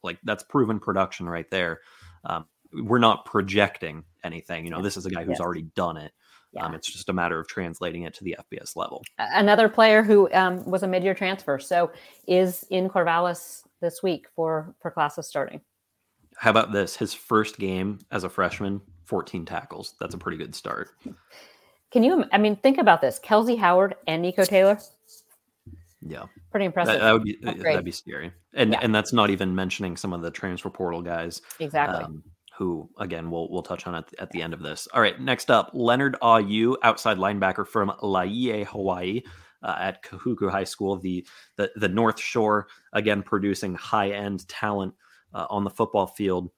[0.03, 1.81] like that's proven production right there.
[2.25, 4.65] Um, we're not projecting anything.
[4.65, 5.41] You know, this is a guy who's yes.
[5.41, 6.13] already done it.
[6.53, 6.67] Yeah.
[6.67, 9.03] Um, it's just a matter of translating it to the FBS level.
[9.19, 11.91] Another player who um, was a mid-year transfer, so
[12.27, 15.61] is in Corvallis this week for for classes starting.
[16.37, 16.97] How about this?
[16.97, 19.95] His first game as a freshman, 14 tackles.
[20.01, 20.91] That's a pretty good start.
[21.91, 22.25] Can you?
[22.33, 24.79] I mean, think about this: Kelsey Howard and Nico Taylor.
[26.07, 26.95] Yeah, pretty impressive.
[26.95, 28.81] That, that would be that'd be scary, and yeah.
[28.83, 31.41] and that's not even mentioning some of the transfer portal guys.
[31.61, 32.05] Exactly.
[32.05, 32.23] Um,
[32.59, 34.89] who again we'll we'll touch on at the, at the end of this.
[34.93, 39.23] All right, next up, Leonard Ayu, outside linebacker from Laie, Hawaii.
[39.65, 41.25] Uh, at Kahuku High School, the,
[41.57, 44.93] the the North Shore, again producing high end talent
[45.33, 46.51] uh, on the football field.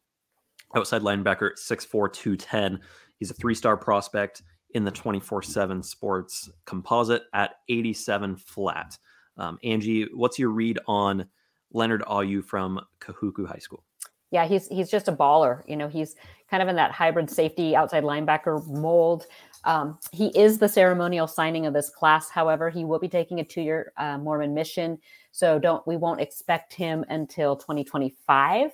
[0.74, 2.80] Outside linebacker, 6'4", 210.
[3.18, 4.42] He's a three star prospect
[4.74, 8.98] in the 24 7 sports composite at 87 flat.
[9.37, 11.27] Um, Angie, what's your read on
[11.73, 13.85] Leonard Ayu from Kahuku High School?
[14.35, 15.62] yeah, he's he's just a baller.
[15.68, 16.16] You know, he's
[16.51, 19.27] kind of in that hybrid safety outside linebacker mold.
[19.62, 22.31] Um, he is the ceremonial signing of this class.
[22.31, 24.99] However, he will be taking a two-year uh, Mormon mission,
[25.31, 28.73] so don't we won't expect him until 2025.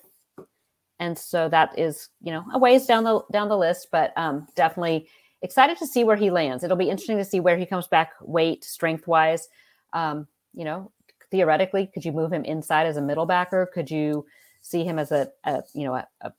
[0.99, 4.47] And so that is, you know, a ways down the down the list, but um,
[4.57, 5.09] definitely
[5.43, 6.65] excited to see where he lands.
[6.65, 9.47] It'll be interesting to see where he comes back weight, strength wise.
[9.93, 10.91] Um, you know,
[11.31, 13.71] theoretically, could you move him inside as a middle backer?
[13.73, 14.27] Could you
[14.63, 16.33] see him as a, a you know a, a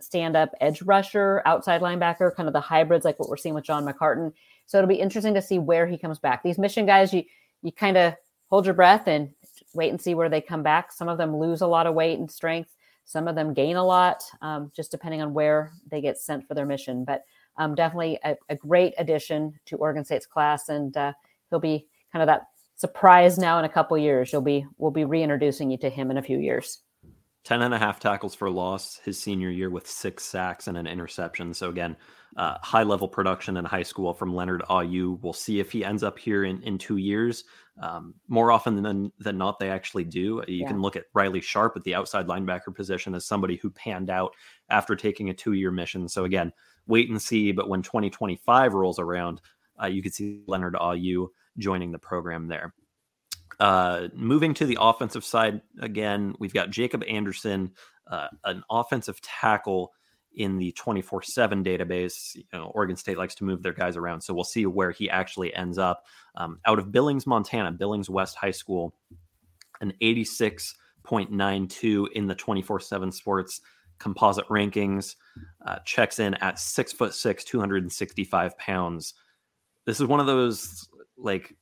[0.00, 3.84] stand-up edge rusher, outside linebacker, kind of the hybrids like what we're seeing with John
[3.86, 4.32] McCartan.
[4.66, 6.42] So it'll be interesting to see where he comes back.
[6.42, 7.24] These mission guys, you
[7.62, 8.14] you kind of
[8.48, 9.30] hold your breath and
[9.74, 10.92] wait and see where they come back.
[10.92, 12.70] Some of them lose a lot of weight and strength.
[13.06, 16.54] Some of them gain a lot, um, just depending on where they get sent for
[16.54, 17.04] their mission.
[17.04, 17.24] But
[17.56, 21.12] um, definitely a, a, great addition to Oregon State's class, and uh,
[21.50, 22.46] he'll be kind of that
[22.76, 24.32] surprise now in a couple years.
[24.32, 26.80] You'll be we'll be reintroducing you to him in a few years.
[27.44, 30.86] 10 and a half tackles for loss his senior year with six sacks and an
[30.86, 31.52] interception.
[31.52, 31.94] So again,
[32.36, 35.20] uh, high level production in high school from Leonard Ayu.
[35.22, 37.44] We'll see if he ends up here in, in two years.
[37.80, 40.42] Um, more often than, than not, they actually do.
[40.48, 40.68] You yeah.
[40.68, 44.34] can look at Riley Sharp at the outside linebacker position as somebody who panned out
[44.70, 46.08] after taking a two year mission.
[46.08, 46.52] So again,
[46.86, 47.52] wait and see.
[47.52, 49.42] But when 2025 rolls around,
[49.80, 52.72] uh, you could see Leonard Ayu joining the program there.
[53.60, 57.72] Uh, moving to the offensive side again, we've got Jacob Anderson,
[58.10, 59.92] uh, an offensive tackle
[60.36, 62.34] in the 24 7 database.
[62.34, 64.20] You know, Oregon State likes to move their guys around.
[64.20, 66.04] So we'll see where he actually ends up.
[66.36, 68.94] Um, out of Billings, Montana, Billings West High School,
[69.80, 73.60] an 86.92 in the 24 7 sports
[73.98, 75.14] composite rankings,
[75.64, 79.14] uh, checks in at six foot six, 265 pounds.
[79.86, 81.54] This is one of those like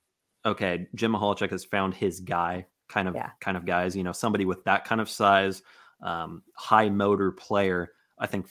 [0.45, 3.31] okay, Jim Michalczik has found his guy kind of yeah.
[3.41, 5.63] kind of guys, you know, somebody with that kind of size,
[6.03, 7.93] um, high motor player.
[8.19, 8.47] I think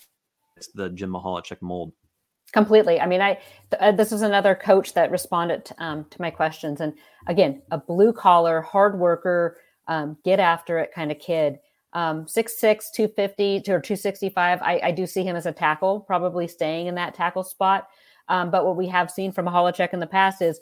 [0.58, 1.94] it's the Jim Michalczik mold.
[2.54, 3.00] Completely.
[3.00, 6.32] I mean, I th- uh, this is another coach that responded to, um, to my
[6.32, 6.94] questions, and
[7.28, 11.60] again, a blue collar, hard worker, um, get after it kind of kid.
[11.94, 14.62] Um, 6'6", 250 or 265.
[14.62, 17.90] I, I do see him as a tackle, probably staying in that tackle spot.
[18.30, 20.62] Um, but what we have seen from Michalczik in the past is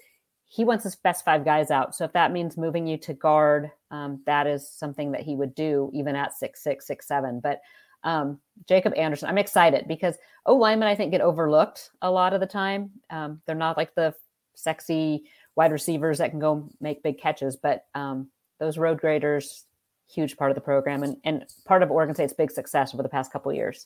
[0.51, 1.95] he wants his best five guys out.
[1.95, 5.53] So if that means moving you to guard, um, that is something that he would
[5.53, 7.39] do even at six six six seven.
[7.39, 7.61] But
[8.03, 10.15] um, Jacob Anderson, I'm excited because
[10.47, 12.89] oh linemen I think get overlooked a lot of the time.
[13.11, 14.15] Um, they're not like the
[14.55, 19.65] sexy wide receivers that can go make big catches, but um, those road graders,
[20.09, 23.09] huge part of the program and, and part of Oregon State's big success over the
[23.09, 23.85] past couple years.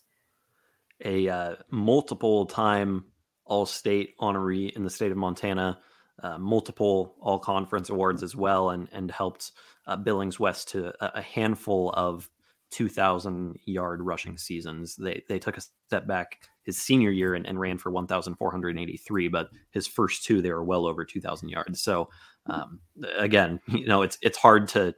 [1.03, 3.03] A uh, multiple time
[3.43, 5.79] All State honoree in the state of Montana
[6.23, 9.51] uh, multiple all conference awards as well and, and helped
[9.87, 12.29] uh, Billings West to a, a handful of
[12.71, 14.95] 2,000 yard rushing seasons.
[14.95, 19.49] They, they took a step back his senior year and, and ran for 1,483, but
[19.71, 21.81] his first two, they were well over 2,000 yards.
[21.83, 22.09] So
[22.47, 22.79] um,
[23.17, 24.95] again, you know, it's, it's hard to,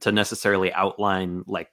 [0.00, 1.70] to necessarily outline like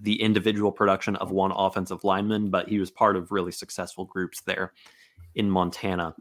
[0.00, 4.40] the individual production of one offensive lineman, but he was part of really successful groups
[4.42, 4.72] there
[5.34, 6.14] in Montana.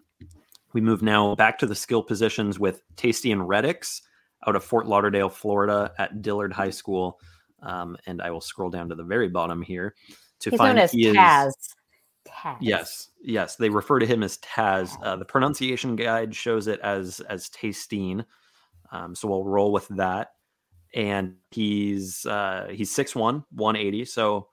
[0.78, 4.04] We move now back to the skill positions with Tasty and Reddix
[4.46, 7.20] out of Fort Lauderdale, Florida at Dillard High School.
[7.63, 9.96] Um, and I will scroll down to the very bottom here
[10.42, 11.48] to He's find known as he Taz.
[11.48, 11.76] is.
[12.28, 12.58] Taz.
[12.62, 14.96] Yes, yes, they refer to him as Taz.
[15.02, 18.24] Uh, the pronunciation guide shows it as as Tastine,
[18.92, 20.34] um, so we'll roll with that.
[20.94, 24.06] And he's uh, he's 6'1", 180.
[24.06, 24.50] So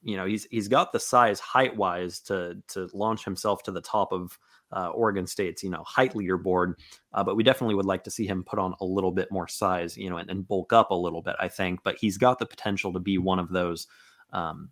[0.00, 3.80] you know he's he's got the size height wise to to launch himself to the
[3.80, 4.38] top of
[4.74, 6.74] uh, Oregon State's you know height leaderboard,
[7.12, 9.48] uh, but we definitely would like to see him put on a little bit more
[9.48, 11.36] size, you know, and, and, bulk up a little bit.
[11.38, 13.86] I think, but he's got the potential to be one of those.
[14.32, 14.70] Um,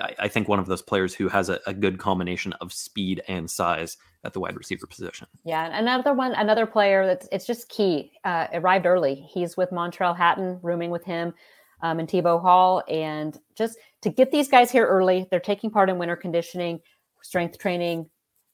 [0.00, 3.22] I, I, think one of those players who has a, a, good combination of speed
[3.28, 5.28] and size at the wide receiver position.
[5.44, 8.12] Yeah, another one, another player that's it's just key.
[8.24, 9.14] Uh, arrived early.
[9.14, 11.34] He's with Montrell Hatton, rooming with him
[11.82, 15.26] um, in Tebow Hall, and just to get these guys here early.
[15.30, 16.80] They're taking part in winter conditioning,
[17.22, 18.08] strength training,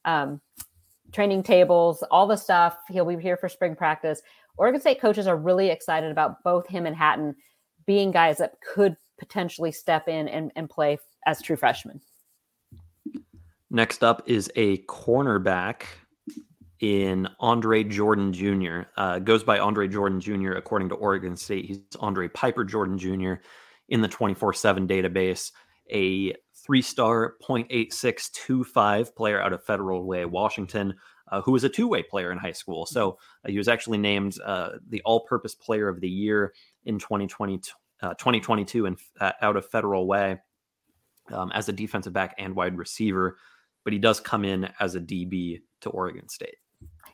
[0.04, 0.40] um,
[1.12, 2.76] training tables, all the stuff.
[2.88, 4.22] He'll be here for spring practice.
[4.56, 7.34] Oregon State coaches are really excited about both him and Hatton
[7.86, 12.00] being guys that could potentially step in and, and play as true freshmen.
[13.70, 15.82] Next up is a cornerback
[16.80, 18.82] in Andre Jordan Jr.
[18.96, 20.52] Uh, goes by Andre Jordan Jr.
[20.52, 21.66] according to Oregon State.
[21.66, 23.34] He's Andre Piper Jordan Jr.
[23.88, 25.52] in the 24 7 database,
[25.90, 26.34] a
[26.70, 30.94] three star 0.8625 player out of Federal Way, Washington,
[31.32, 32.86] uh, who was a two way player in high school.
[32.86, 36.54] So uh, he was actually named uh, the all purpose player of the year
[36.84, 40.38] in 2020, 2022 and uh, out of Federal Way
[41.32, 43.36] um, as a defensive back and wide receiver.
[43.82, 46.54] But he does come in as a DB to Oregon State.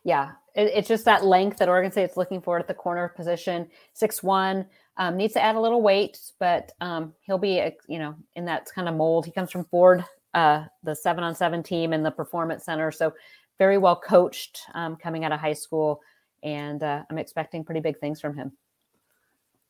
[0.05, 3.69] Yeah, it, it's just that length that Oregon State's looking for at the corner position.
[3.95, 4.67] Six one
[4.99, 8.67] um, needs to add a little weight, but um, he'll be you know in that
[8.75, 9.27] kind of mold.
[9.27, 13.13] He comes from Ford, uh, the seven on seven team and the Performance Center, so
[13.59, 16.01] very well coached um, coming out of high school,
[16.43, 18.53] and uh, I'm expecting pretty big things from him.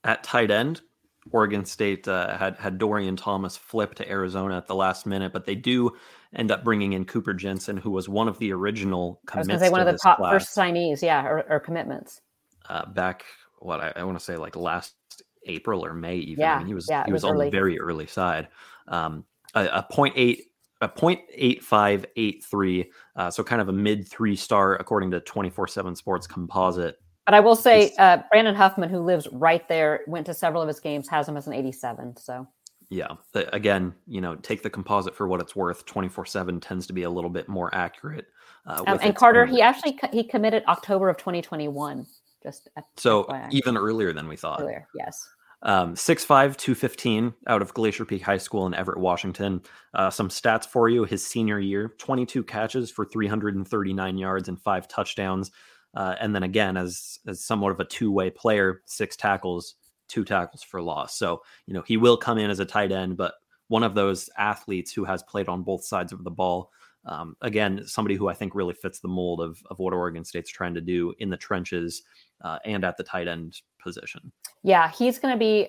[0.05, 0.83] At tight end,
[1.33, 5.45] Oregon State uh, had had Dorian Thomas flip to Arizona at the last minute, but
[5.45, 5.91] they do
[6.35, 9.49] end up bringing in Cooper Jensen, who was one of the original commits.
[9.49, 12.20] I was say one of the top class, first signees, yeah, or, or commitments.
[12.68, 13.24] Uh, back
[13.61, 14.96] what I, I want to say like last
[15.47, 16.43] April or May even.
[16.43, 18.49] Yeah, I mean, he was yeah, he was, was on the very early side.
[18.89, 19.25] Um,
[19.55, 20.45] a, a point eight
[20.81, 25.11] a point eight five eight three, uh, so kind of a mid three star according
[25.13, 26.99] to twenty four seven Sports composite.
[27.25, 30.69] But I will say, uh, Brandon Huffman, who lives right there, went to several of
[30.69, 32.17] his games, has him as an 87.
[32.19, 32.47] So
[32.89, 35.85] Yeah, again, you know, take the composite for what it's worth.
[35.87, 38.27] Twenty four seven tends to be a little bit more accurate.
[38.67, 42.07] Uh, Um, and Carter, own- he actually he committed October of 2021.
[42.43, 43.49] Just so FYI.
[43.51, 44.61] even earlier than we thought.
[44.61, 45.29] earlier, yes.
[45.63, 49.63] Um, 6'5, 215 out of Glacier Peak High School in Everett, Washington.
[49.95, 54.87] Uh, some stats for you his senior year 22 catches for 339 yards and five
[54.87, 55.51] touchdowns.
[55.95, 59.77] Uh, and then again, as, as somewhat of a two way player, six tackles,
[60.09, 61.19] two tackles for loss.
[61.19, 63.35] So, you know, he will come in as a tight end, but
[63.69, 66.71] one of those athletes who has played on both sides of the ball.
[67.07, 70.51] Um, again, somebody who I think really fits the mold of, of what Oregon State's
[70.51, 72.03] trying to do in the trenches
[72.43, 74.32] uh, and at the tight end position.
[74.62, 75.68] Yeah, he's going to be.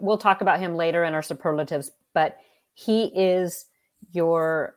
[0.00, 2.36] We'll talk about him later in our superlatives, but
[2.74, 3.66] he is
[4.12, 4.76] your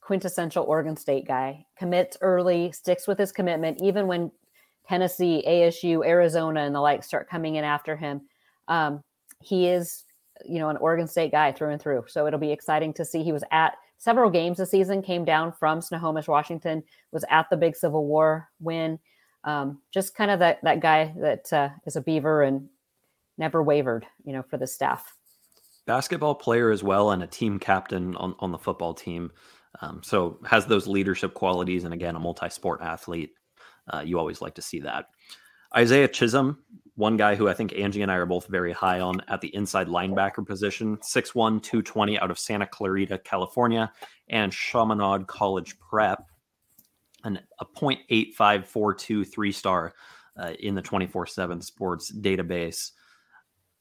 [0.00, 1.66] quintessential Oregon State guy.
[1.76, 4.30] Commits early, sticks with his commitment, even when
[4.88, 8.22] Tennessee, ASU, Arizona, and the like start coming in after him.
[8.68, 9.02] Um,
[9.42, 10.04] he is,
[10.46, 12.04] you know, an Oregon State guy through and through.
[12.08, 13.22] So it'll be exciting to see.
[13.22, 15.02] He was at several games this season.
[15.02, 16.82] Came down from Snohomish, Washington.
[17.12, 18.98] Was at the big Civil War win.
[19.44, 22.68] Um, just kind of that that guy that uh, is a Beaver and
[23.38, 25.14] never wavered, you know, for the staff.
[25.86, 29.30] basketball player as well and a team captain on, on the football team.
[29.80, 33.32] Um, so has those leadership qualities and again a multi-sport athlete.
[33.92, 35.06] Uh, you always like to see that.
[35.76, 36.58] Isaiah Chisholm,
[36.96, 39.54] one guy who I think Angie and I are both very high on at the
[39.54, 43.92] inside linebacker position, 6'1, 220 out of Santa Clarita, California,
[44.28, 46.24] and Chaminade College Prep,
[47.28, 49.94] and a 0.8542 three star
[50.38, 52.92] uh, in the 24 7 sports database.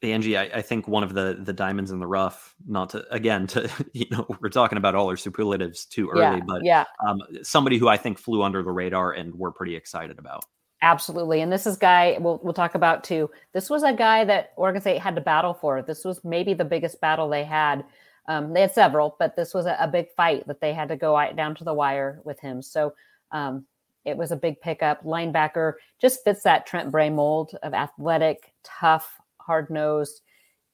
[0.03, 2.53] Angie, I, I think one of the the diamonds in the rough.
[2.67, 6.43] Not to again to you know we're talking about all our superlatives too early, yeah,
[6.45, 10.19] but yeah, um, somebody who I think flew under the radar and we're pretty excited
[10.19, 10.45] about.
[10.83, 11.41] absolutely.
[11.41, 13.31] And this is guy we'll we'll talk about too.
[13.53, 15.81] This was a guy that Oregon State had to battle for.
[15.81, 17.83] This was maybe the biggest battle they had.
[18.27, 20.95] Um, they had several, but this was a, a big fight that they had to
[20.95, 22.61] go out- down to the wire with him.
[22.61, 22.93] So
[23.31, 23.65] um,
[24.05, 25.03] it was a big pickup.
[25.03, 30.21] Linebacker just fits that Trent Bray mold of athletic, tough, hard nosed,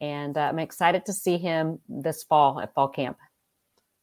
[0.01, 3.17] and uh, I'm excited to see him this fall at fall camp.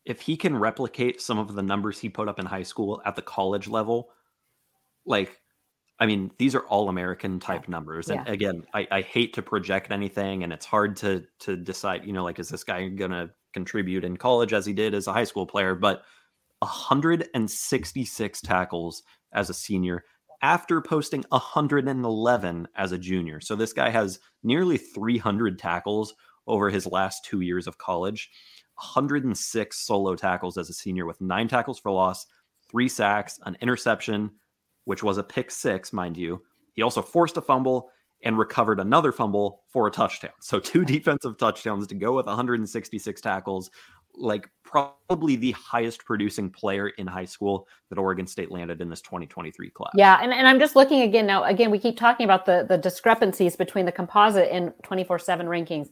[0.05, 3.17] If he can replicate some of the numbers he put up in high school at
[3.17, 4.11] the college level,
[5.05, 5.41] like
[6.01, 8.09] I mean, these are all American type numbers.
[8.09, 8.33] And Yeah.
[8.33, 12.25] again, I, I hate to project anything and it's hard to to decide, you know,
[12.25, 15.47] like is this guy gonna contribute in college as he did as a high school
[15.47, 15.75] player?
[15.75, 16.03] But
[16.61, 19.03] 166 tackles
[19.33, 20.05] as a senior
[20.43, 23.41] after posting 111 as a junior.
[23.41, 26.15] So this guy has nearly 300 tackles
[26.47, 28.31] over his last two years of college,
[28.75, 32.27] 106 solo tackles as a senior with nine tackles for loss,
[32.71, 34.31] three sacks, an interception,
[34.85, 36.43] which was a pick six, mind you.
[36.73, 37.91] He also forced a fumble
[38.23, 40.33] and recovered another fumble for a touchdown.
[40.41, 43.71] So two defensive touchdowns to go with 166 tackles,
[44.21, 49.01] like probably the highest producing player in high school that Oregon State landed in this
[49.01, 49.91] 2023 class.
[49.97, 51.45] Yeah, and, and I'm just looking again now.
[51.45, 55.91] Again, we keep talking about the the discrepancies between the composite and 24/7 rankings.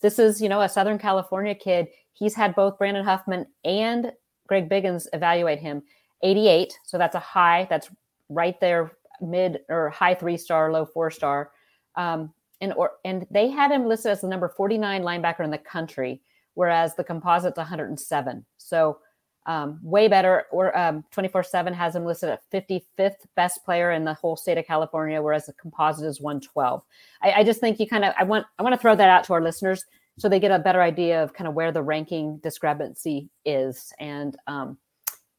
[0.00, 1.88] This is, you know, a Southern California kid.
[2.12, 4.12] He's had both Brandon Huffman and
[4.46, 5.82] Greg Biggins evaluate him.
[6.22, 7.66] 88, so that's a high.
[7.70, 7.90] That's
[8.28, 11.50] right there, mid or high three star, low four star.
[11.96, 15.58] Um, and or and they had him listed as the number 49 linebacker in the
[15.58, 16.20] country,
[16.60, 18.44] whereas the composite's 107.
[18.58, 18.98] So
[19.46, 20.44] um, way better.
[20.52, 24.66] Or um, 24/7 has him listed at 55th best player in the whole state of
[24.66, 26.82] California, whereas the composite is 112.
[27.22, 29.24] I, I just think you kind of I want I want to throw that out
[29.24, 29.86] to our listeners
[30.18, 33.90] so they get a better idea of kind of where the ranking discrepancy is.
[33.98, 34.76] And um,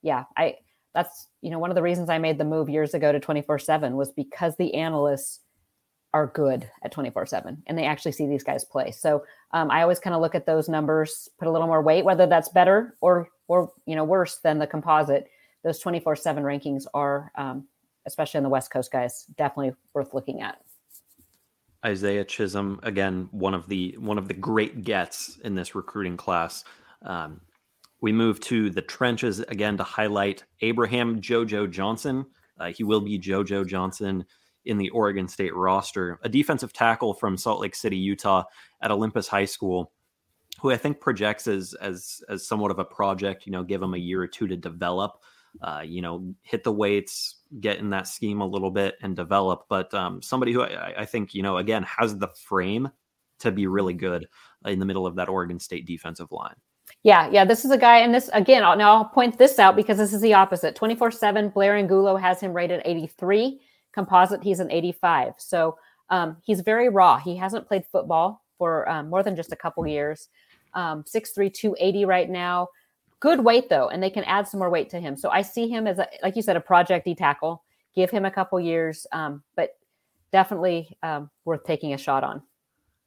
[0.01, 0.55] yeah, I
[0.95, 3.91] that's you know one of the reasons I made the move years ago to 24/7
[3.91, 5.41] was because the analysts
[6.13, 8.91] are good at 24/7 and they actually see these guys play.
[8.91, 12.05] So um, I always kind of look at those numbers, put a little more weight,
[12.05, 15.29] whether that's better or or you know worse than the composite.
[15.63, 17.67] Those 24/7 rankings are, um,
[18.05, 20.61] especially on the West Coast guys, definitely worth looking at.
[21.85, 26.63] Isaiah Chisholm, again, one of the one of the great gets in this recruiting class.
[27.03, 27.41] Um,
[28.01, 32.25] we move to the trenches again to highlight Abraham Jojo Johnson.
[32.59, 34.25] Uh, he will be Jojo Johnson
[34.65, 38.43] in the Oregon State roster, a defensive tackle from Salt Lake City, Utah,
[38.81, 39.91] at Olympus High School,
[40.61, 43.45] who I think projects as as as somewhat of a project.
[43.45, 45.19] You know, give him a year or two to develop.
[45.61, 49.65] uh, you know, hit the weights, get in that scheme a little bit and develop.
[49.67, 52.89] But um, somebody who I, I think, you know, again, has the frame
[53.39, 54.27] to be really good
[54.65, 56.55] in the middle of that Oregon State defensive line.
[57.03, 57.45] Yeah, yeah.
[57.45, 58.63] This is a guy, and this again.
[58.63, 60.75] I'll, now I'll point this out because this is the opposite.
[60.75, 61.49] Twenty four seven.
[61.49, 63.61] Blair Angulo has him rated eighty three.
[63.93, 65.33] Composite, he's an eighty five.
[65.37, 65.77] So
[66.11, 67.17] um, he's very raw.
[67.17, 70.27] He hasn't played football for um, more than just a couple years.
[70.73, 72.67] Um, 6'3", 280 right now.
[73.19, 75.15] Good weight though, and they can add some more weight to him.
[75.15, 77.63] So I see him as a, like you said, a project D tackle.
[77.95, 79.77] Give him a couple years, um, but
[80.31, 82.41] definitely um, worth taking a shot on.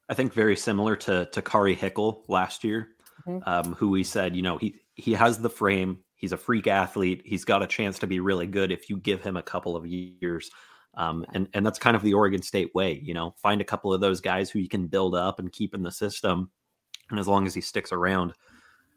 [0.09, 2.91] I think very similar to to Kari Hickel last year,
[3.27, 3.49] mm-hmm.
[3.49, 5.99] um, who we said, you know, he he has the frame.
[6.17, 7.23] He's a freak athlete.
[7.25, 9.87] He's got a chance to be really good if you give him a couple of
[9.87, 10.51] years.
[10.97, 13.93] Um, and and that's kind of the Oregon State way, you know, find a couple
[13.93, 16.51] of those guys who you can build up and keep in the system,
[17.11, 18.33] and as long as he sticks around,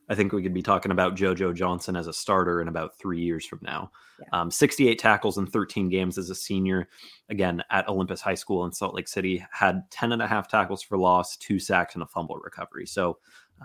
[0.09, 3.19] I think we could be talking about JoJo Johnson as a starter in about three
[3.19, 3.91] years from now.
[4.19, 4.41] Yeah.
[4.41, 6.87] Um, 68 tackles in 13 games as a senior,
[7.29, 10.81] again at Olympus High School in Salt Lake City, had 10 and a half tackles
[10.81, 12.85] for loss, two sacks, and a fumble recovery.
[12.85, 13.17] So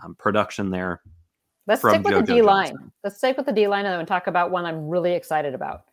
[0.03, 1.03] um, production there.
[1.67, 2.93] Let's stick with JoJo the D line.
[3.05, 5.85] Let's stick with the D line and talk about one I'm really excited about.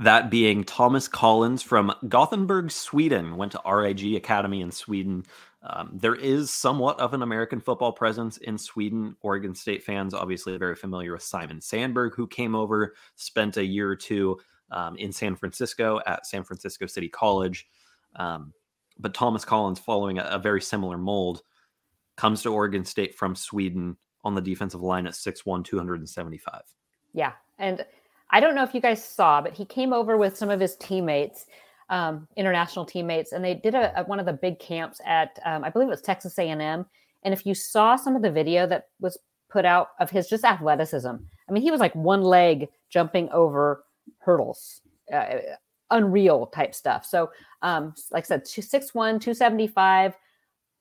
[0.00, 5.26] That being Thomas Collins from Gothenburg, Sweden, went to RIG Academy in Sweden.
[5.62, 9.14] Um, there is somewhat of an American football presence in Sweden.
[9.20, 13.90] Oregon State fans obviously very familiar with Simon Sandberg, who came over, spent a year
[13.90, 14.40] or two
[14.70, 17.68] um, in San Francisco at San Francisco City College.
[18.16, 18.54] Um,
[18.98, 21.42] but Thomas Collins, following a, a, very similar mold,
[22.16, 26.62] comes to Oregon State from Sweden on the defensive line at 6'1, 275.
[27.12, 27.32] Yeah.
[27.58, 27.84] And
[28.30, 30.76] I don't know if you guys saw, but he came over with some of his
[30.76, 31.46] teammates
[31.90, 35.64] um, international teammates, and they did a, a, one of the big camps at um,
[35.64, 36.86] I believe it was Texas A&M.
[37.22, 39.18] And if you saw some of the video that was
[39.50, 43.84] put out of his just athleticism, I mean, he was like one leg jumping over
[44.20, 44.80] hurdles,
[45.12, 45.38] uh,
[45.90, 47.04] unreal type stuff.
[47.04, 47.30] So,
[47.62, 50.14] um, like I said, 6'1, 275.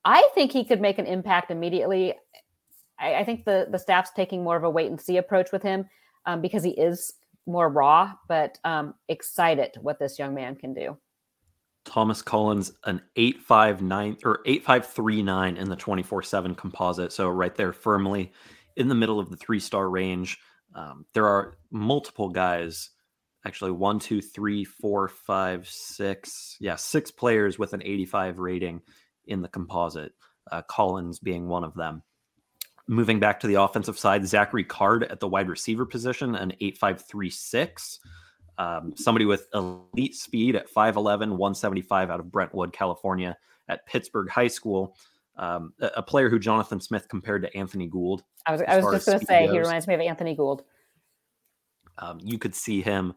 [0.06, 2.14] I think he could make an impact immediately.
[3.00, 5.64] I, I think the the staff's taking more of a wait and see approach with
[5.64, 5.90] him
[6.28, 7.14] um, because he is
[7.50, 10.98] more raw, but um, excited what this young man can do.
[11.86, 17.12] Thomas Collins, an 859 or 8539 in the 24 7 composite.
[17.12, 18.32] So, right there, firmly
[18.80, 20.40] in the middle of the three star range.
[20.74, 22.90] Um, there are multiple guys,
[23.46, 26.56] actually, one, two, three, four, five, six.
[26.60, 28.82] Yeah, six players with an 85 rating
[29.26, 30.14] in the composite,
[30.52, 32.04] uh, Collins being one of them.
[32.90, 38.00] Moving back to the offensive side, Zachary Card at the wide receiver position, an 8536.
[38.58, 41.04] Um, somebody with elite speed at 5'11,
[41.38, 43.38] 175 out of Brentwood, California,
[43.68, 44.98] at Pittsburg High School.
[45.36, 48.24] Um, a, a, player who Jonathan Smith compared to Anthony Gould.
[48.48, 49.54] I was, I was just going to say, goes.
[49.54, 50.64] he reminds me of Anthony Gould.
[52.00, 53.14] Um, you could see him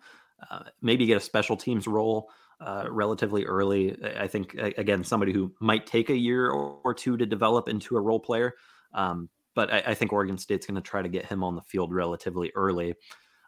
[0.50, 2.28] uh, maybe get a special teams role
[2.60, 3.96] uh, relatively early.
[4.18, 7.96] I think, again, somebody who might take a year or, or two to develop into
[7.96, 8.54] a role player.
[8.92, 11.62] Um, but I, I think Oregon State's going to try to get him on the
[11.62, 12.94] field relatively early.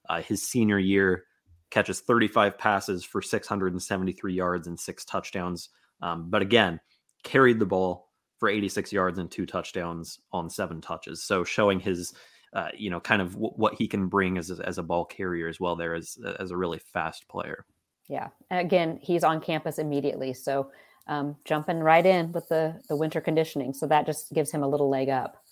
[0.09, 1.25] Uh, his senior year
[1.71, 5.71] catches 35 passes for 673 yards and six touchdowns.
[6.01, 6.81] Um, but again,
[7.23, 11.23] carried the ball for 86 yards and two touchdowns on seven touches.
[11.23, 12.13] So showing his,
[12.53, 15.05] uh, you know, kind of w- what he can bring as a, as a ball
[15.05, 17.65] carrier as well there as, as a really fast player.
[18.09, 18.29] Yeah.
[18.51, 20.35] And again, he's on campus immediately.
[20.35, 20.71] So
[21.07, 23.73] um, jumping right in with the, the winter conditioning.
[23.73, 25.44] So that just gives him a little leg up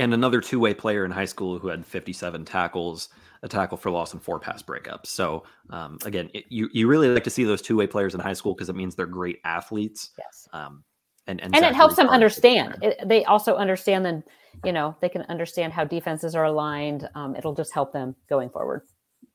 [0.00, 3.10] and another two way player in high school who had 57 tackles,
[3.42, 5.06] a tackle for loss, and four pass breakups.
[5.06, 8.20] So, um, again, it, you, you really like to see those two way players in
[8.20, 10.10] high school because it means they're great athletes.
[10.18, 10.48] Yes.
[10.54, 10.84] Um,
[11.26, 12.78] and, and, and it helps them understand.
[12.80, 14.24] It, they also understand then,
[14.64, 17.08] you know, they can understand how defenses are aligned.
[17.14, 18.82] Um, it'll just help them going forward.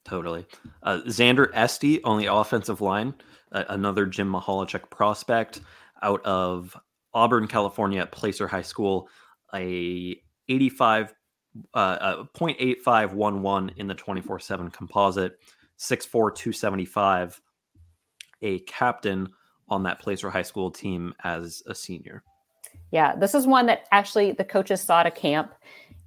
[0.04, 0.48] Totally.
[0.82, 3.14] Uh, Xander Esty on the offensive line,
[3.52, 5.62] uh, another Jim Michalczik prospect
[6.02, 6.76] out of
[7.14, 9.08] Auburn, California at Placer High School,
[9.54, 10.20] a
[10.50, 11.14] 85
[11.74, 15.40] uh, uh 0.8511 in the 24 7 composite,
[15.78, 17.42] 64275
[18.42, 19.30] a captain
[19.70, 22.24] on that Placer High School team as a senior.
[22.92, 25.54] Yeah, this is one that actually the coaches saw at a camp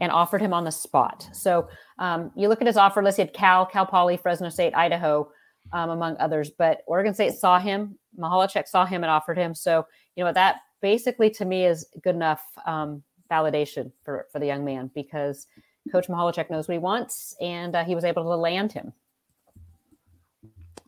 [0.01, 1.29] and offered him on the spot.
[1.33, 1.69] So
[1.99, 5.29] um, you look at his offer list, he had Cal, Cal Poly, Fresno State, Idaho,
[5.73, 6.51] um, among others.
[6.57, 9.55] But Oregon State saw him, Michalczik saw him and offered him.
[9.55, 14.47] So, you know, that basically to me is good enough um, validation for, for the
[14.47, 15.47] young man because
[15.91, 18.93] Coach Michalczik knows what he wants, and uh, he was able to land him.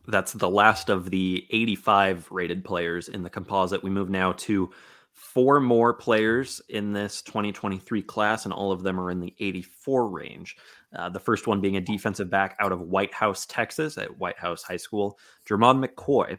[0.07, 3.83] That's the last of the 85 rated players in the composite.
[3.83, 4.71] We move now to
[5.13, 10.07] four more players in this 2023 class, and all of them are in the 84
[10.09, 10.57] range.
[10.95, 14.77] Uh, the first one being a defensive back out of Whitehouse, Texas, at Whitehouse High
[14.77, 15.17] School,
[15.47, 16.37] Jermod McCoy,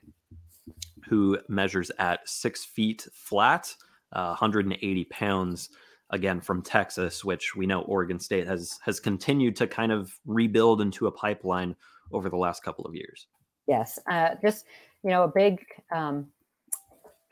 [1.09, 3.75] who measures at six feet flat,
[4.13, 5.71] uh, 180 pounds.
[6.13, 10.81] Again, from Texas, which we know Oregon State has has continued to kind of rebuild
[10.81, 11.75] into a pipeline
[12.13, 13.27] over the last couple of years.
[13.67, 14.67] Yes, uh, just
[15.03, 16.29] you know, a big um,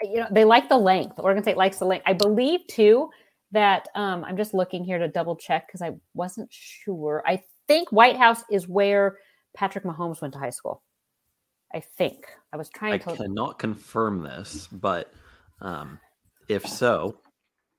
[0.02, 1.18] you know, they like the length.
[1.18, 2.04] Oregon State likes the length.
[2.06, 3.10] I believe too
[3.52, 7.22] that um, I'm just looking here to double check because I wasn't sure.
[7.26, 9.18] I think Whitehouse is where
[9.56, 10.82] Patrick Mahomes went to high school.
[11.74, 13.16] I think I was trying I to.
[13.16, 15.12] cannot confirm this, but
[15.60, 15.98] um,
[16.48, 17.16] if so,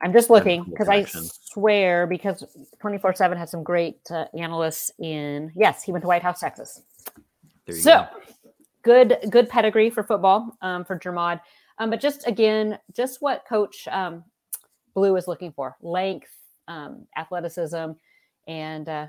[0.01, 2.43] I'm just looking because I swear because
[2.79, 5.51] 24 7 has some great uh, analysts in.
[5.55, 6.81] Yes, he went to Whitehouse, Texas.
[7.65, 8.07] there you So go.
[8.83, 11.41] good, good pedigree for football um, for Jermod.
[11.79, 14.23] Um, but just again, just what Coach um,
[14.93, 16.29] Blue is looking for: length,
[16.67, 17.91] um, athleticism,
[18.47, 19.07] and uh,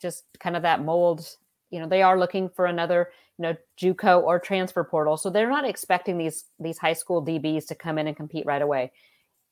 [0.00, 1.26] just kind of that mold.
[1.70, 5.50] You know, they are looking for another, you know, JUCO or transfer portal, so they're
[5.50, 8.92] not expecting these these high school DBs to come in and compete right away.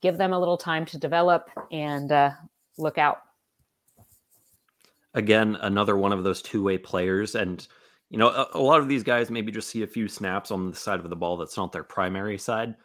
[0.03, 2.31] Give them a little time to develop and uh,
[2.77, 3.21] look out.
[5.13, 7.67] again another one of those two-way players and
[8.09, 10.71] you know a, a lot of these guys maybe just see a few snaps on
[10.71, 12.75] the side of the ball that's not their primary side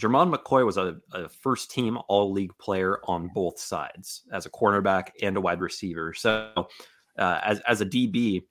[0.00, 4.50] Jermod McCoy was a, a first team all league player on both sides as a
[4.50, 6.14] cornerback and a wide receiver.
[6.14, 6.68] So,
[7.18, 8.42] uh, as, as a DB,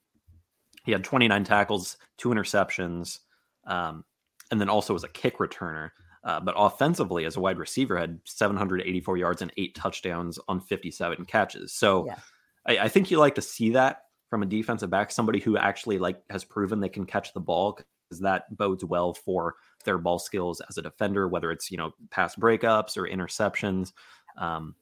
[0.84, 3.18] he had 29 tackles, two interceptions,
[3.66, 4.04] um,
[4.52, 5.90] and then also as a kick returner.
[6.22, 11.24] Uh, but offensively, as a wide receiver, had 784 yards and eight touchdowns on 57
[11.24, 11.72] catches.
[11.72, 12.18] So, Yeah.
[12.66, 15.98] I, I think you like to see that from a defensive back, somebody who actually
[15.98, 19.54] like has proven they can catch the ball because that bodes well for
[19.84, 23.92] their ball skills as a defender, whether it's you know pass breakups or interceptions.
[24.36, 24.74] Um,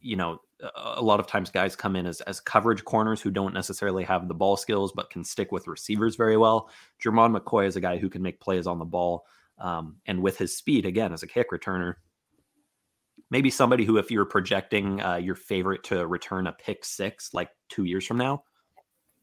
[0.00, 3.32] you know, a- a lot of times guys come in as as coverage corners who
[3.32, 6.70] don't necessarily have the ball skills but can stick with receivers very well.
[7.04, 9.26] Jermod McCoy is a guy who can make plays on the ball,
[9.58, 11.94] um, and with his speed, again as a kick returner,
[13.30, 17.50] maybe somebody who, if you're projecting uh, your favorite to return a pick six like
[17.68, 18.42] two years from now,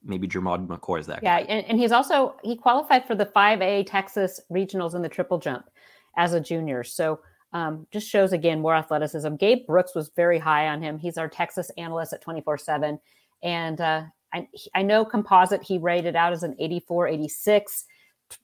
[0.03, 1.47] maybe Jermod McCoy is that Yeah, guy.
[1.47, 5.69] and, and he's also he qualified for the 5A Texas regionals in the triple jump
[6.17, 6.83] as a junior.
[6.83, 7.19] So
[7.53, 9.35] um, just shows again more athleticism.
[9.35, 10.97] Gabe Brooks was very high on him.
[10.97, 12.99] He's our Texas analyst at 24 7.
[13.43, 14.03] And uh,
[14.33, 17.85] I, I know composite he rated out as an 84, 86.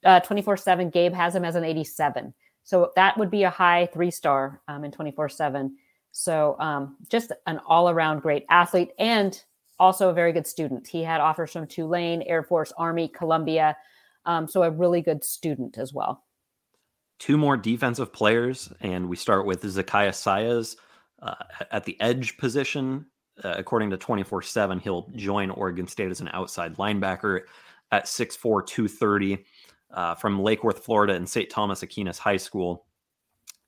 [0.04, 2.32] 24 7, Gabe has him as an 87.
[2.62, 5.76] So that would be a high three star um, in 24 7.
[6.12, 9.42] So um, just an all around great athlete and
[9.78, 10.86] also a very good student.
[10.86, 13.76] He had offers from Tulane, Air Force, Army, Columbia.
[14.26, 16.24] Um, so a really good student as well.
[17.18, 20.76] Two more defensive players, and we start with Zakiah Sayas
[21.20, 21.34] uh,
[21.70, 23.06] at the edge position.
[23.42, 27.42] Uh, according to 24 7, he'll join Oregon State as an outside linebacker
[27.90, 29.44] at 6'4, 230
[29.92, 31.50] uh, from Lake Worth, Florida, and St.
[31.50, 32.86] Thomas Aquinas High School.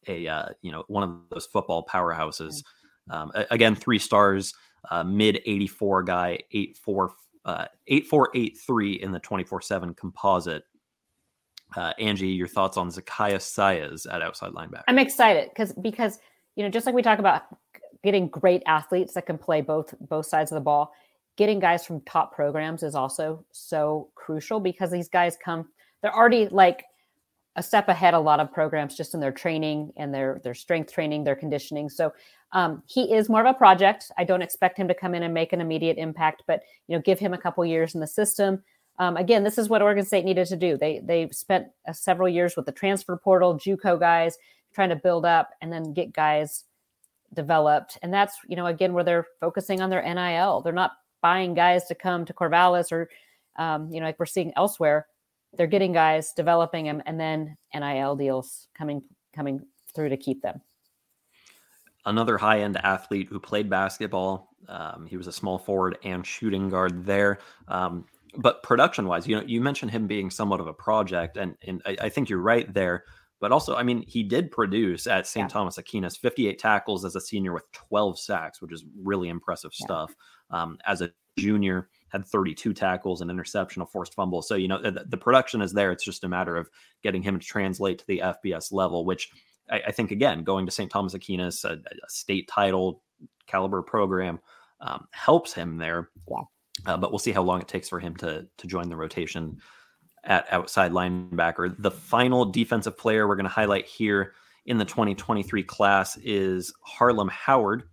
[0.09, 2.63] A uh, you know one of those football powerhouses.
[3.11, 4.55] Um, again, three stars,
[4.91, 7.13] uh, mid 84 guy, 84
[7.45, 10.65] uh, 8483 in the 24 7 composite.
[11.77, 14.83] Uh, Angie, your thoughts on Zakiah Sayas at outside linebacker?
[14.89, 16.19] I'm excited because because
[16.57, 17.43] you know just like we talk about
[18.05, 20.93] getting great athletes that can play both both sides of the ball,
[21.37, 25.69] getting guys from top programs is also so crucial because these guys come
[26.03, 26.85] they're already like
[27.57, 30.93] a step ahead a lot of programs just in their training and their their strength
[30.93, 31.89] training, their conditioning.
[31.89, 32.13] So
[32.53, 34.11] um, he is more of a project.
[34.19, 37.03] I don't expect him to come in and make an immediate impact, but you know
[37.03, 38.63] give him a couple years in the system.
[38.99, 40.77] Um, again, this is what Oregon State needed to do.
[40.77, 44.37] They they spent uh, several years with the transfer portal, JUCO guys,
[44.75, 46.65] trying to build up and then get guys
[47.35, 47.99] developed.
[48.03, 50.63] And that's you know again where they're focusing on their NIL.
[50.63, 53.09] They're not buying guys to come to Corvallis or
[53.57, 55.07] um, you know like we're seeing elsewhere.
[55.57, 59.03] They're getting guys, developing them, and then NIL deals coming
[59.35, 59.61] coming
[59.95, 60.61] through to keep them.
[62.05, 64.49] Another high end athlete who played basketball.
[64.69, 67.39] Um, he was a small forward and shooting guard there.
[67.69, 71.57] Um, but production wise, you know, you mentioned him being somewhat of a project, and
[71.67, 73.05] and I, I think you're right there.
[73.41, 75.45] But also, I mean, he did produce at St.
[75.45, 75.49] Yeah.
[75.49, 79.85] Thomas Aquinas 58 tackles as a senior with 12 sacks, which is really impressive Yeah.
[79.85, 80.15] stuff.
[80.51, 84.43] Um, as a junior, had 32 tackles, an interception, a forced fumble.
[84.43, 85.91] So, you know, the, the production is there.
[85.91, 86.69] It's just a matter of
[87.03, 89.31] getting him to translate to the FBS level, which
[89.71, 90.91] I, I think, again, going to St.
[90.91, 93.03] Thomas Aquinas, a, a state title
[93.47, 94.39] caliber program,
[94.81, 96.11] um, helps him there.
[96.29, 96.43] Yeah.
[96.87, 99.59] Uh, but we'll see how long it takes for him to to join the rotation
[100.25, 101.75] at outside linebacker.
[101.79, 104.35] The final defensive player we're going to highlight here
[104.67, 107.85] in the 2023 class is Harlem Howard,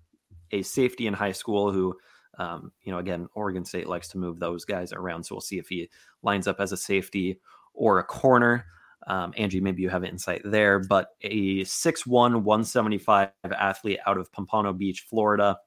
[0.52, 1.98] a safety in high school who,
[2.40, 5.24] um, you know, again, Oregon State likes to move those guys around.
[5.24, 5.90] So we'll see if he
[6.24, 7.40] lines up as a safety
[7.74, 8.66] or a corner.
[9.08, 14.72] Um, Angie, maybe you have insight there, but a 6'1, 175 athlete out of Pompano
[14.74, 15.58] Beach, Florida,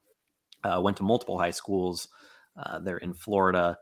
[0.63, 2.07] uh, went to multiple high schools
[2.57, 3.77] uh, there in Florida.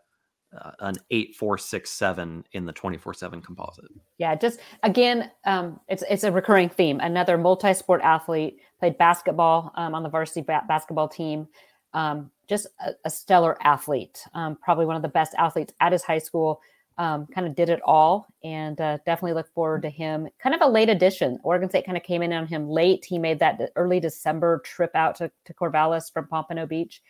[0.59, 3.85] Uh, an eight four six seven in the twenty four seven composite.
[4.17, 6.99] Yeah, just again, um, it's it's a recurring theme.
[6.99, 11.47] Another multi sport athlete played basketball um, on the varsity ba- basketball team.
[11.93, 16.03] Um, just a, a, stellar athlete, um, probably one of the best athletes at his
[16.03, 16.61] high school.
[16.97, 20.27] Um, kind of did it all, and uh, definitely look forward to him.
[20.41, 21.39] Kind of a late addition.
[21.43, 23.05] Oregon State kind of came in on him late.
[23.05, 27.01] He made that early December trip out to, to Corvallis from Pompano Beach,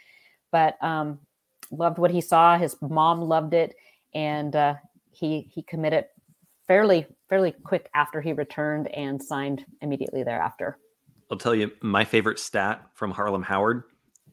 [0.51, 1.19] but um,
[1.71, 2.57] loved what he saw.
[2.57, 3.75] His mom loved it,
[4.13, 4.75] and uh,
[5.11, 6.05] he he committed
[6.67, 10.77] fairly fairly quick after he returned and signed immediately thereafter.
[11.29, 13.83] I'll tell you my favorite stat from Harlem Howard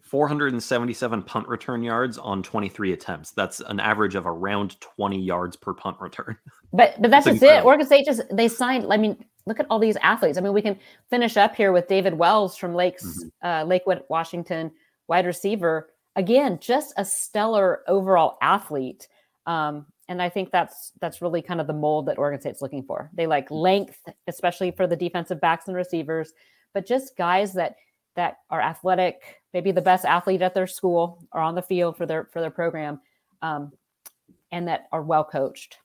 [0.09, 3.33] 477 punt return yards on 23 attempts.
[3.33, 6.37] That's an average of around 20 yards per punt return.
[6.71, 7.61] But but that's just incredible.
[7.61, 7.65] it.
[7.65, 8.93] Oregon State just they signed.
[8.93, 10.37] I mean, look at all these athletes.
[10.37, 10.79] I mean, we can
[11.09, 13.47] finish up here with David Wells from Lakes mm-hmm.
[13.47, 14.71] uh, Lakewood, Washington,
[15.07, 15.89] wide receiver.
[16.15, 19.09] Again, just a stellar overall athlete.
[19.47, 22.83] Um, and I think that's that's really kind of the mold that Oregon State's looking
[22.83, 23.11] for.
[23.15, 26.35] They like length, especially for the defensive backs and receivers,
[26.75, 27.77] but just guys that
[28.15, 32.07] that are athletic, maybe the best athlete at their school or on the field for
[32.07, 33.01] their for their program,
[33.43, 33.73] um,
[34.53, 35.79] and that are well coached.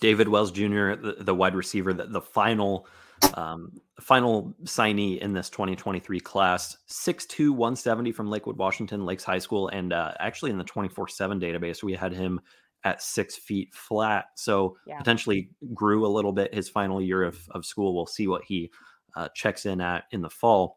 [0.00, 2.86] David Wells Jr., the, the wide receiver, the, the final
[3.34, 9.68] um, final signee in this 2023 class, 6'2", 170 from Lakewood, Washington, Lakes High School,
[9.68, 12.40] and uh, actually in the 24/7 database, we had him
[12.84, 14.26] at six feet flat.
[14.36, 14.98] So yeah.
[14.98, 17.94] potentially grew a little bit his final year of, of school.
[17.94, 18.70] We'll see what he
[19.16, 20.76] uh, checks in at in the fall.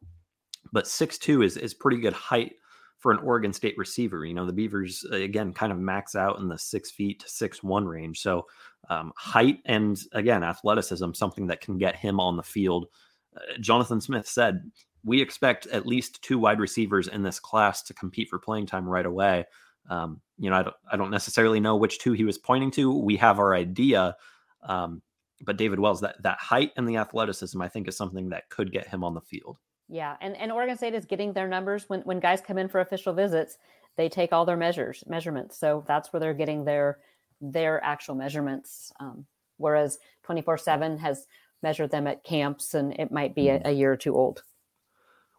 [0.72, 2.53] But six two is is pretty good height
[3.01, 4.26] for an Oregon State receiver.
[4.26, 7.63] You know, the Beavers again kind of max out in the six feet to six
[7.63, 8.22] one range.
[8.22, 8.45] So
[8.89, 12.88] um, height and again athleticism, something that can get him on the field.
[13.36, 14.72] Uh, Jonathan Smith said,
[15.03, 18.88] "We expect at least two wide receivers in this class to compete for playing time
[18.88, 19.45] right away."
[19.89, 22.95] Um, you know, I don't, I don't necessarily know which two he was pointing to.
[22.95, 24.15] We have our idea,
[24.63, 25.01] um,
[25.41, 28.72] but David Wells, that that height and the athleticism, I think, is something that could
[28.72, 29.57] get him on the field.
[29.94, 32.80] Yeah, and and Oregon State is getting their numbers when when guys come in for
[32.80, 33.58] official visits,
[33.98, 35.60] they take all their measures measurements.
[35.60, 37.00] So that's where they're getting their
[37.42, 38.94] their actual measurements.
[39.02, 39.26] Um,
[39.58, 41.28] whereas twenty four seven has
[41.62, 43.68] measured them at camps, and it might be a, mm-hmm.
[43.68, 44.44] a year or two old.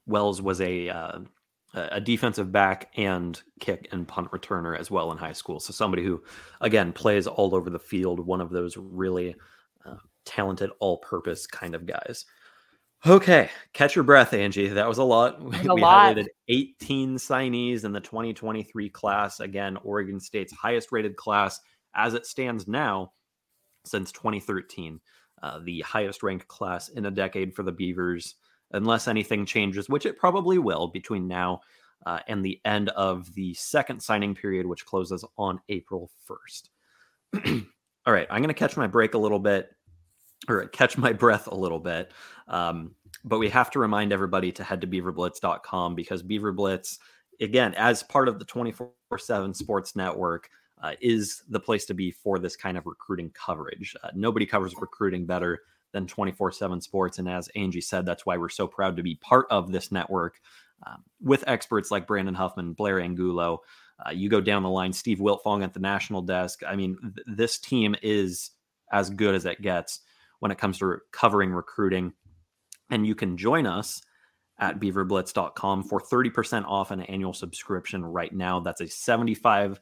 [0.05, 1.20] Wells was a uh,
[1.72, 5.61] a defensive back and kick and punt returner as well in high school.
[5.61, 6.22] So somebody who,
[6.61, 8.20] again, plays all over the field.
[8.20, 9.34] One of those really
[9.86, 9.96] uh,
[10.26, 12.26] talented all-purpose kind of guys.
[13.05, 14.68] Okay, catch your breath, Angie.
[14.68, 15.40] That was a lot.
[15.40, 16.16] A we lot.
[16.16, 19.40] highlighted 18 signees in the 2023 class.
[19.40, 21.61] Again, Oregon State's highest rated class
[21.96, 23.12] as it stands now
[23.84, 25.00] since 2013.
[25.42, 28.36] Uh, the highest ranked class in a decade for the Beavers,
[28.70, 31.61] unless anything changes, which it probably will between now
[32.07, 36.09] uh, and the end of the second signing period, which closes on April
[37.34, 37.66] 1st.
[38.07, 39.70] All right, I'm going to catch my break a little bit
[40.49, 42.12] or catch my breath a little bit.
[42.49, 46.99] Um, but we have to remind everybody to head to beaverblitz.com because Beaver Blitz,
[47.40, 50.49] again, as part of the 24 7 sports network,
[50.82, 53.95] uh, is the place to be for this kind of recruiting coverage.
[54.03, 55.61] Uh, nobody covers recruiting better
[55.93, 57.18] than 24 7 sports.
[57.18, 60.40] And as Angie said, that's why we're so proud to be part of this network
[60.86, 63.61] um, with experts like Brandon Huffman, Blair Angulo,
[64.05, 66.62] uh, you go down the line, Steve Wiltfong at the national desk.
[66.66, 68.51] I mean, th- this team is
[68.90, 70.01] as good as it gets
[70.43, 72.12] when it comes to covering recruiting.
[72.90, 74.03] And you can join us
[74.59, 78.59] at beaverblitz.com for 30% off an annual subscription right now.
[78.59, 79.78] That's a $75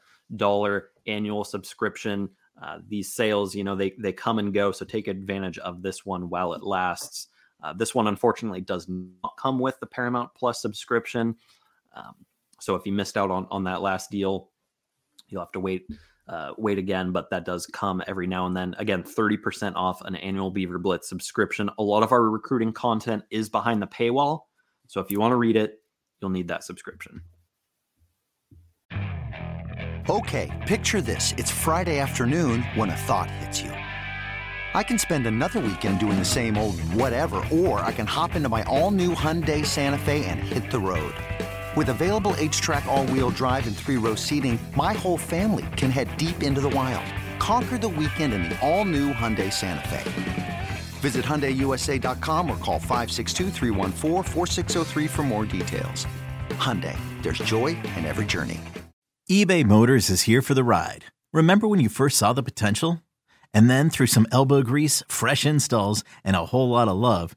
[1.06, 2.28] annual subscription.
[2.62, 4.70] Uh, these sales, you know, they, they come and go.
[4.70, 7.28] So take advantage of this one while it lasts.
[7.62, 11.36] Uh, this one, unfortunately, does not come with the Paramount Plus subscription.
[11.94, 12.14] Um,
[12.60, 14.50] so if you missed out on on that last deal,
[15.30, 15.86] you'll have to wait
[16.30, 17.12] uh, wait again.
[17.12, 18.74] But that does come every now and then.
[18.78, 21.68] Again, thirty percent off an annual Beaver Blitz subscription.
[21.78, 24.44] A lot of our recruiting content is behind the paywall,
[24.86, 25.82] so if you want to read it,
[26.20, 27.20] you'll need that subscription.
[30.08, 33.72] Okay, picture this: it's Friday afternoon when a thought hits you.
[34.72, 38.48] I can spend another weekend doing the same old whatever, or I can hop into
[38.48, 41.12] my all-new Hyundai Santa Fe and hit the road.
[41.76, 46.60] With available H-Track all-wheel drive and three-row seating, my whole family can head deep into
[46.60, 47.06] the wild.
[47.38, 50.02] Conquer the weekend in the all-new Hyundai Santa Fe.
[51.00, 56.08] Visit HyundaiUSA.com or call 562-314-4603 for more details.
[56.50, 58.60] Hyundai, there's joy in every journey.
[59.30, 61.04] eBay Motors is here for the ride.
[61.32, 63.00] Remember when you first saw the potential?
[63.54, 67.36] And then through some elbow grease, fresh installs, and a whole lot of love,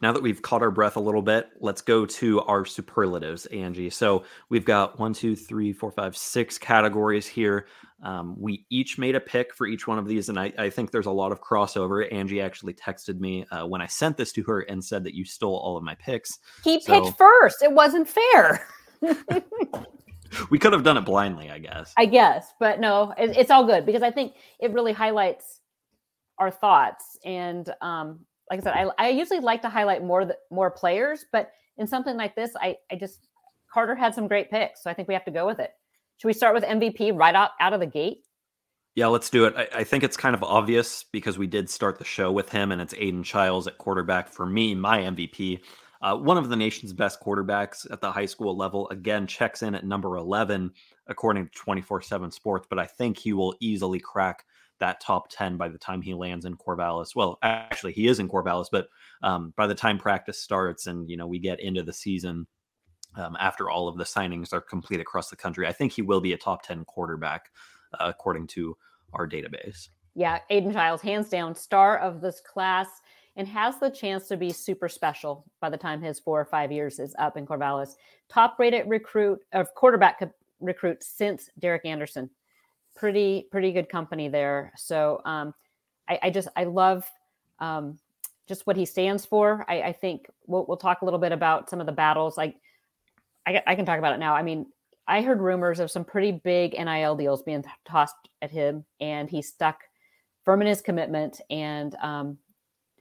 [0.00, 3.90] Now that we've caught our breath a little bit, let's go to our superlatives, Angie.
[3.90, 7.66] So we've got one, two, three, four, five, six categories here.
[8.02, 10.92] Um, we each made a pick for each one of these, and I, I think
[10.92, 12.10] there's a lot of crossover.
[12.12, 15.24] Angie actually texted me uh, when I sent this to her and said that you
[15.24, 16.38] stole all of my picks.
[16.62, 17.62] He So- picked first.
[17.62, 18.66] It wasn't fair.
[20.50, 21.92] We could have done it blindly, I guess.
[21.96, 25.60] I guess, but no, it, it's all good because I think it really highlights
[26.38, 27.18] our thoughts.
[27.24, 28.20] And um,
[28.50, 31.86] like I said, I, I usually like to highlight more th- more players, but in
[31.86, 33.28] something like this, I I just
[33.72, 35.70] Carter had some great picks, so I think we have to go with it.
[36.18, 38.24] Should we start with MVP right out out of the gate?
[38.94, 39.54] Yeah, let's do it.
[39.56, 42.72] I, I think it's kind of obvious because we did start the show with him,
[42.72, 45.60] and it's Aidan Chiles at quarterback for me, my MVP.
[46.00, 48.88] Uh, one of the nation's best quarterbacks at the high school level.
[48.90, 50.72] Again, checks in at number 11,
[51.06, 54.44] according to 24 7 Sports, but I think he will easily crack
[54.80, 57.14] that top 10 by the time he lands in Corvallis.
[57.14, 58.88] Well, actually, he is in Corvallis, but
[59.22, 62.46] um, by the time practice starts and, you know, we get into the season,
[63.16, 66.20] um, after all of the signings are complete across the country, I think he will
[66.20, 67.50] be a top 10 quarterback,
[67.98, 68.76] uh, according to
[69.12, 69.88] our database.
[70.14, 72.88] Yeah, Aidan Chiles, hands down, star of this class,
[73.36, 76.72] and has the chance to be super special by the time his four or five
[76.72, 77.94] years is up in Corvallis.
[78.28, 82.28] Top rated recruit of quarterback co- recruit since Derek Anderson.
[82.98, 84.72] Pretty, pretty good company there.
[84.76, 85.54] So um,
[86.08, 87.08] I, I just I love
[87.60, 87.98] um,
[88.48, 89.64] just what he stands for.
[89.68, 92.36] I, I think we'll, we'll talk a little bit about some of the battles.
[92.36, 92.56] Like
[93.46, 94.34] I, I can talk about it now.
[94.34, 94.66] I mean,
[95.06, 99.42] I heard rumors of some pretty big NIL deals being tossed at him, and he
[99.42, 99.80] stuck
[100.44, 101.40] firm in his commitment.
[101.50, 102.38] And um,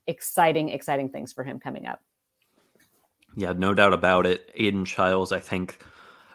[0.07, 2.01] exciting, exciting things for him coming up.
[3.35, 4.51] Yeah, no doubt about it.
[4.55, 5.79] Aidan Chiles, I think,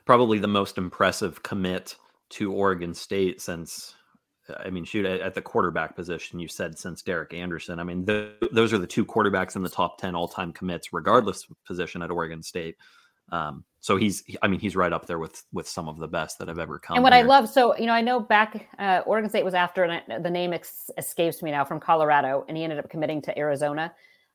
[0.05, 1.97] probably the most impressive commit
[2.33, 3.95] to Oregon State since,
[4.65, 7.79] I mean, shoot, at, the quarterback position, you said since Derek Anderson.
[7.79, 10.93] I mean, th- those are the two quarterbacks in the top 10 all time commits,
[10.93, 12.77] regardless of position at Oregon State.
[13.31, 16.39] Um, so he's, I mean, he's right up there with with some of the best
[16.39, 16.97] that have ever come.
[16.97, 19.83] And what I love, so you know, I know back uh, Oregon State was after,
[19.83, 23.23] and I, the name ex- escapes me now from Colorado, and he ended up committing
[23.23, 23.93] to Arizona.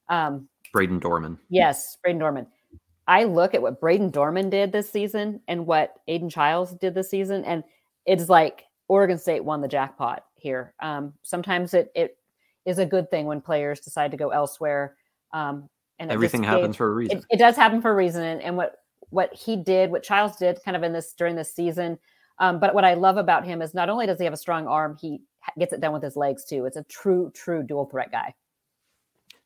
[0.09, 1.37] Um, Brayden Dorman.
[1.49, 2.47] Yes, Brayden Dorman.
[3.07, 7.09] I look at what Brayden Dorman did this season and what Aidan Chiles did this
[7.09, 7.63] season, and
[8.07, 10.73] it's like Oregon State won the jackpot here.
[10.81, 12.17] Um, sometimes it it
[12.65, 14.95] is a good thing when players decide to go elsewhere.
[15.33, 17.19] Um, and Everything gave- happens for a reason.
[17.19, 18.77] It, it does happen for a reason, and, and what
[19.09, 21.99] what he did, what Chiles did, kind of in this during this season.
[22.39, 24.67] Um, but what I love about him is not only does he have a strong
[24.67, 25.21] arm, he
[25.57, 26.65] gets it done with his legs too.
[26.65, 28.33] It's a true, true dual threat guy.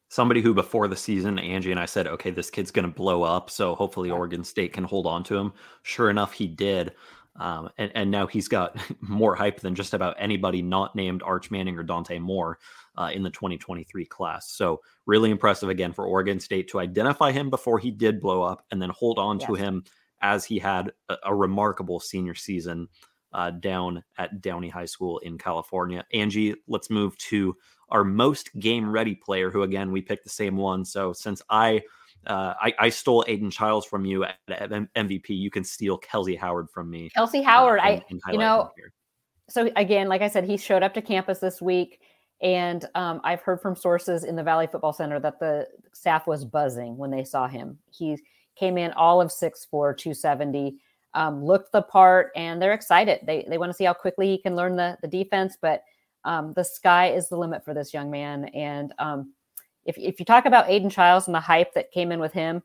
[0.09, 3.23] somebody who before the season Angie and I said, okay, this kid's going to blow
[3.23, 5.53] up, so hopefully Oregon State can hold on to him.
[5.83, 6.91] Sure enough, he did,
[7.37, 11.49] um, and and now he's got more hype than just about anybody not named Arch
[11.51, 12.59] Manning or Dante Moore
[12.97, 14.51] uh, in the 2023 class.
[14.51, 18.65] So really impressive again for Oregon State to identify him before he did blow up,
[18.71, 19.83] and then hold on to him
[20.21, 22.87] as he had a, a remarkable senior season
[23.33, 26.05] uh, down at Downey High School in California.
[26.13, 27.55] Angie, let's move to
[27.89, 30.85] our most game ready player, who again we picked the same one.
[30.85, 31.81] So since I
[32.27, 35.99] uh, I, I stole Aidan Chiles from you at, at M- MVP, you can steal
[35.99, 37.09] Kelze Howard from me.
[37.17, 38.71] Kelze uh, Howard, and- I and you know
[39.51, 41.99] so again, like I said, he showed up to campus this week,
[42.41, 46.45] and um, I've heard from sources in the Valley Football Center that the staff was
[46.45, 47.77] buzzing when they saw him.
[47.91, 48.17] He
[48.55, 50.77] came in all of 6'4", 270,
[51.13, 53.19] um, looked the part, and they're excited.
[53.25, 55.83] They they want to see how quickly he can learn the the defense, but
[56.23, 58.45] um, the sky is the limit for this young man.
[58.45, 59.33] And um,
[59.85, 62.63] if if you talk about Aidan Chiles and the hype that came in with him,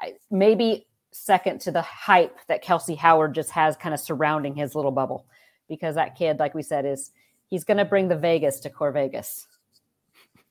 [0.00, 4.74] I, maybe second to the hype that Kelze Howard just has kind of surrounding his
[4.74, 5.26] little bubble.
[5.68, 7.10] Because that kid, like we said, is
[7.46, 9.46] he's going to bring the Vegas to Corvegas.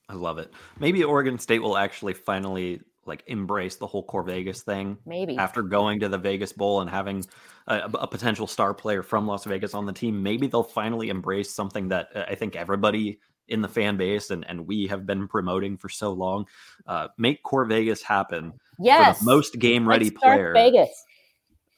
[0.10, 0.52] I love it.
[0.80, 4.98] Maybe Oregon State will actually finally like embrace the whole Corvegas thing.
[5.06, 7.26] Maybe after going to the Vegas Bowl and having
[7.68, 11.54] a, a, potential star player from Las Vegas on the team, maybe they'll finally embrace
[11.54, 15.28] something that uh, I think everybody in the fan base and, and we have been
[15.28, 16.46] promoting for so long.
[16.86, 18.54] Uh, make Corvegas happen.
[18.80, 20.54] Yes, most game ready player.
[20.54, 21.06] Vegas.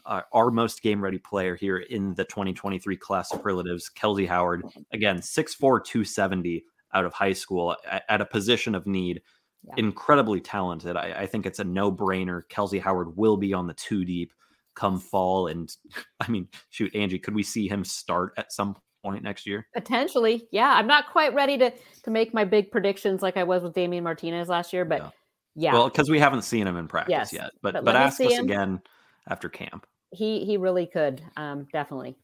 [0.06, 4.64] Uh, our most game ready player here in the 2023 class superlatives, Kelze Howard.
[4.92, 6.64] Again, 6'4, 270
[6.94, 9.22] out of high school at, at a position of need.
[9.68, 9.74] Yeah.
[9.78, 10.96] Incredibly talented.
[10.96, 12.44] I, I, think it's a no brainer.
[12.50, 14.34] Kelze Howard will be on the two deep
[14.80, 15.48] come fall.
[15.48, 15.76] And
[16.20, 19.68] I mean, shoot, Angie, could we see him start at some point next year?
[19.74, 20.48] Potentially.
[20.52, 20.74] Yeah.
[20.76, 21.72] I'm not quite ready to
[22.04, 25.10] to make my big predictions like I was with Damien Martinez last year, but yeah.
[25.56, 25.74] yeah.
[25.74, 27.34] Well, because we haven't seen him in practice yes.
[27.34, 27.52] yet.
[27.62, 28.46] But but, but ask us him.
[28.46, 28.82] again
[29.28, 29.86] after camp.
[30.12, 31.22] He he really could.
[31.38, 32.18] Um, definitely.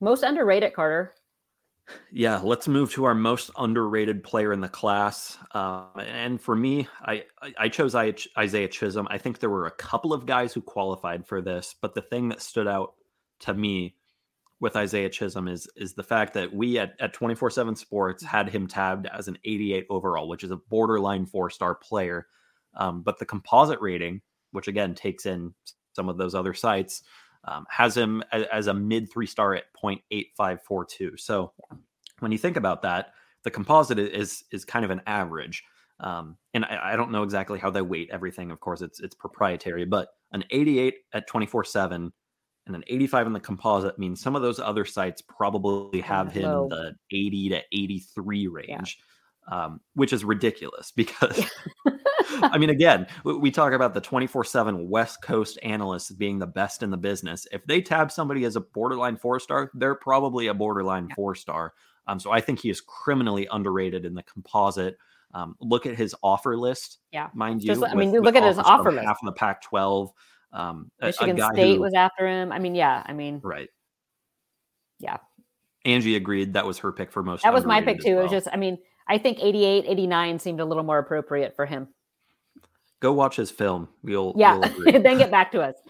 [0.00, 1.14] Most underrated, Carter.
[2.12, 5.38] Yeah, let's move to our most underrated player in the class.
[5.52, 7.24] Um, and for me, I
[7.58, 9.08] I chose Isaiah Chisholm.
[9.10, 12.28] I think there were a couple of guys who qualified for this, but the thing
[12.28, 12.94] that stood out
[13.40, 13.96] to me
[14.60, 18.66] with Isaiah Chisholm is is the fact that we at, at 24/7 Sports had him
[18.66, 22.26] tabbed as an 88 overall, which is a borderline four-star player.
[22.74, 24.20] Um, but the composite rating,
[24.52, 25.54] which again takes in
[25.94, 27.02] some of those other sites,
[27.44, 31.18] um, has him as, as a mid three star at 0.8542.
[31.18, 31.52] So
[32.20, 35.64] when you think about that, the composite is is kind of an average.
[36.00, 38.50] Um, and I, I, don't know exactly how they weight everything.
[38.50, 42.12] Of course, it's it's proprietary, but an 88 at 24 7
[42.66, 46.44] and an 85 in the composite means some of those other sites probably have him
[46.44, 48.98] in the 80 to 83 range,
[49.50, 49.64] yeah.
[49.64, 51.50] um, which is ridiculous because
[52.42, 56.82] I mean, again, we talk about the 24 7 West Coast analysts being the best
[56.82, 57.46] in the business.
[57.52, 61.14] If they tab somebody as a borderline four star, they're probably a borderline yeah.
[61.14, 61.74] four star.
[62.06, 64.96] Um, so I think he is criminally underrated in the composite.
[65.32, 66.98] Um, look at his offer list.
[67.12, 67.68] Yeah, mind you.
[67.68, 69.06] Just, I mean, look at his offer list.
[69.06, 70.10] Half of the Pac-12.
[70.52, 72.52] Um, Michigan State who, was after him.
[72.52, 73.02] I mean, yeah.
[73.06, 73.68] I mean, right.
[74.98, 75.18] Yeah.
[75.84, 77.42] Angie agreed that was her pick for most.
[77.42, 78.16] That was my pick too.
[78.16, 78.20] Well.
[78.20, 78.78] It was just, I mean,
[79.08, 81.88] I think 88, 89 seemed a little more appropriate for him.
[83.00, 83.88] Go watch his film.
[84.04, 84.60] You'll yeah.
[84.84, 85.74] You'll then get back to us.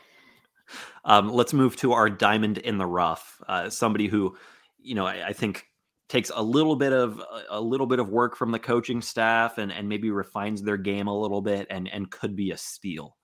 [1.04, 3.40] Um, let's move to our diamond in the rough.
[3.48, 4.36] Uh, somebody who,
[4.78, 5.66] you know, I, I, think
[6.08, 9.72] takes a little bit of a little bit of work from the coaching staff and
[9.72, 13.16] and maybe refines their game a little bit and and could be a steal.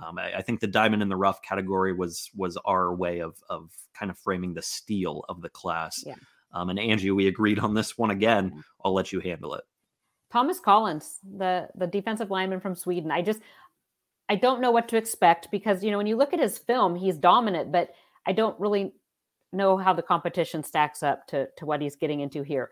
[0.00, 3.36] Um, I, I, think the diamond in the rough category was was our way of
[3.50, 6.02] of kind of framing the steel of the class.
[6.06, 6.14] Yeah.
[6.52, 8.64] Um, and Angie, we agreed on this one again.
[8.84, 9.64] I'll let you handle it.
[10.32, 13.10] Thomas Collins, the the defensive lineman from Sweden.
[13.10, 13.40] I just
[14.28, 16.96] I don't know what to expect because you know when you look at his film,
[16.96, 17.90] he's dominant, but
[18.26, 18.94] I don't really
[19.52, 22.70] know how the competition stacks up to to what he's getting into here.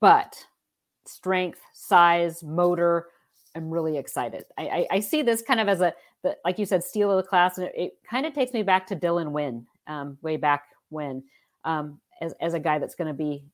[0.00, 0.46] But
[1.04, 3.08] strength, size, motor,
[3.54, 4.44] I'm really excited.
[4.56, 7.22] I, I, I see this kind of as a the, like you said, steal of
[7.22, 10.36] the class, and it, it kind of takes me back to Dylan Wynn, um, way
[10.36, 11.22] back when,
[11.64, 13.44] um, as as a guy that's going to be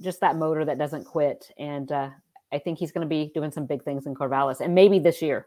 [0.00, 2.10] just that motor that doesn't quit, and uh,
[2.52, 5.22] I think he's going to be doing some big things in Corvallis and maybe this
[5.22, 5.46] year.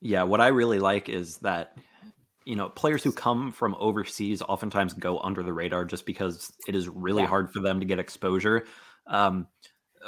[0.00, 1.76] Yeah, what I really like is that
[2.44, 6.74] you know players who come from overseas oftentimes go under the radar just because it
[6.74, 7.28] is really yeah.
[7.28, 8.66] hard for them to get exposure.
[9.06, 9.46] Um,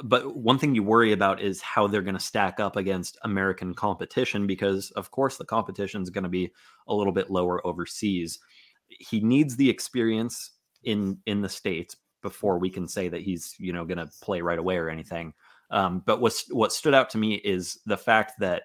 [0.04, 3.74] but one thing you worry about is how they're going to stack up against American
[3.74, 6.50] competition because, of course, the competition is going to be
[6.88, 8.38] a little bit lower overseas.
[8.88, 10.52] He needs the experience
[10.84, 14.40] in in the states before we can say that he's you know going to play
[14.40, 15.32] right away or anything.
[15.70, 18.64] Um, but what what stood out to me is the fact that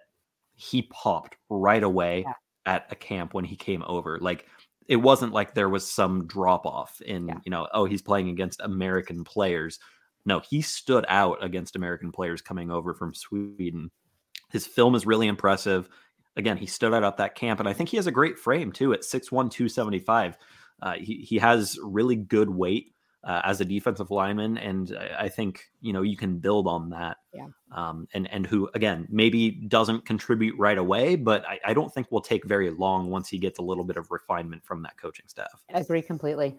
[0.56, 2.34] he popped right away yeah.
[2.66, 4.18] at a camp when he came over.
[4.20, 4.48] Like
[4.88, 7.40] it wasn't like there was some drop off in yeah.
[7.46, 9.80] you know oh he's playing against American players.
[10.26, 13.92] No, he stood out against American players coming over from Sweden.
[14.52, 15.88] His film is really impressive.
[16.36, 18.72] Again, he stood out at that camp, and I think he has a great frame
[18.72, 20.38] too at 6'1, 275.
[20.82, 22.96] Uh, he, he has really good weight
[23.26, 26.92] uh, as a defensive lineman, and I, I, think you know you can build on
[26.92, 27.18] that.
[27.34, 27.48] Yeah.
[27.72, 32.12] Um, and and who again maybe doesn't contribute right away, but I, I don't think
[32.12, 35.26] will take very long once he gets a little bit of refinement from that coaching
[35.28, 35.64] staff.
[35.74, 36.56] I agree completely.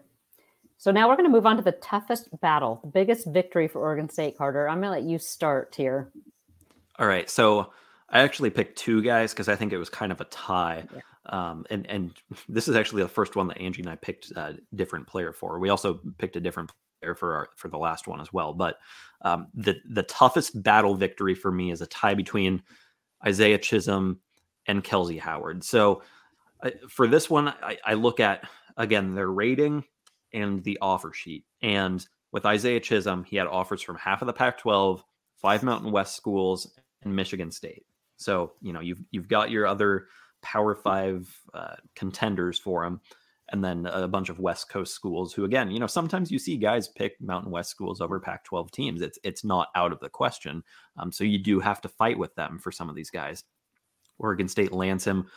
[0.77, 3.81] So now we're going to move on to the toughest battle, the biggest victory for
[3.81, 4.37] Oregon State.
[4.37, 6.11] Carter, I'm going to let you start here.
[6.99, 7.71] All right, so
[8.09, 10.85] I actually picked two guys because I think it was kind of a tie.
[10.93, 11.01] Yeah.
[11.25, 12.13] Um, and and
[12.49, 15.59] this is actually the first one that Angie and I picked a different player for.
[15.59, 16.71] We also picked a different
[17.01, 18.53] player for our for the last one as well.
[18.53, 18.77] But
[19.21, 22.61] um, the the toughest battle victory for me is a tie between
[23.25, 24.19] Isaiah Chisholm
[24.67, 25.63] and Kelze Howard.
[25.63, 26.03] So
[26.63, 28.47] I, for this one, I, I look at
[28.77, 29.83] again their rating
[30.37, 31.45] and the offer sheet.
[31.61, 35.01] And with Isaiah Chisholm, he had offers from half of the Pac-12,
[35.41, 36.71] five Mountain West schools,
[37.03, 37.85] and Michigan State.
[38.17, 40.07] So you know you've you've got your other
[40.41, 42.99] Power Five uh, contenders for him,
[43.49, 45.33] and then a bunch of West Coast schools.
[45.33, 49.01] Who again, you know, sometimes you see guys pick Mountain West schools over Pac-12 teams.
[49.01, 50.63] It's it's not out of the question.
[50.97, 53.43] Um, so you do have to fight with them for some of these guys.
[54.19, 55.27] Oregon State lands him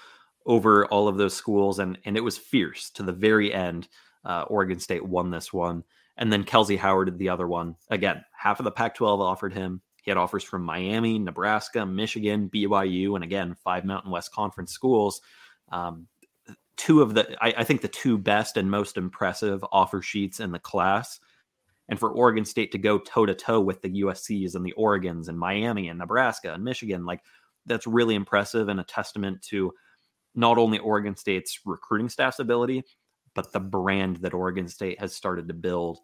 [0.46, 3.88] over all of those schools, and and it was fierce to the very end.
[4.25, 5.85] Uh, Oregon State won this one,
[6.16, 7.77] and then Kelze Howard did the other one.
[7.89, 9.81] Again, half of the Pac-12 offered him.
[10.03, 15.21] He had offers from Miami, Nebraska, Michigan, BYU, and again five Mountain West Conference schools.
[15.71, 16.07] Um,
[16.77, 20.51] two of the, I, I think, the two best and most impressive offer sheets in
[20.51, 21.21] the class.
[21.91, 25.29] And for Oregon State to go toe to toe with the USC's and the Oregons
[25.29, 27.21] and Miami and Nebraska and Michigan, like
[27.66, 29.73] that's really impressive and a testament to
[30.35, 32.85] not only Oregon State's recruiting staff's ability,
[33.35, 35.99] but the brand that Oregon State has started to build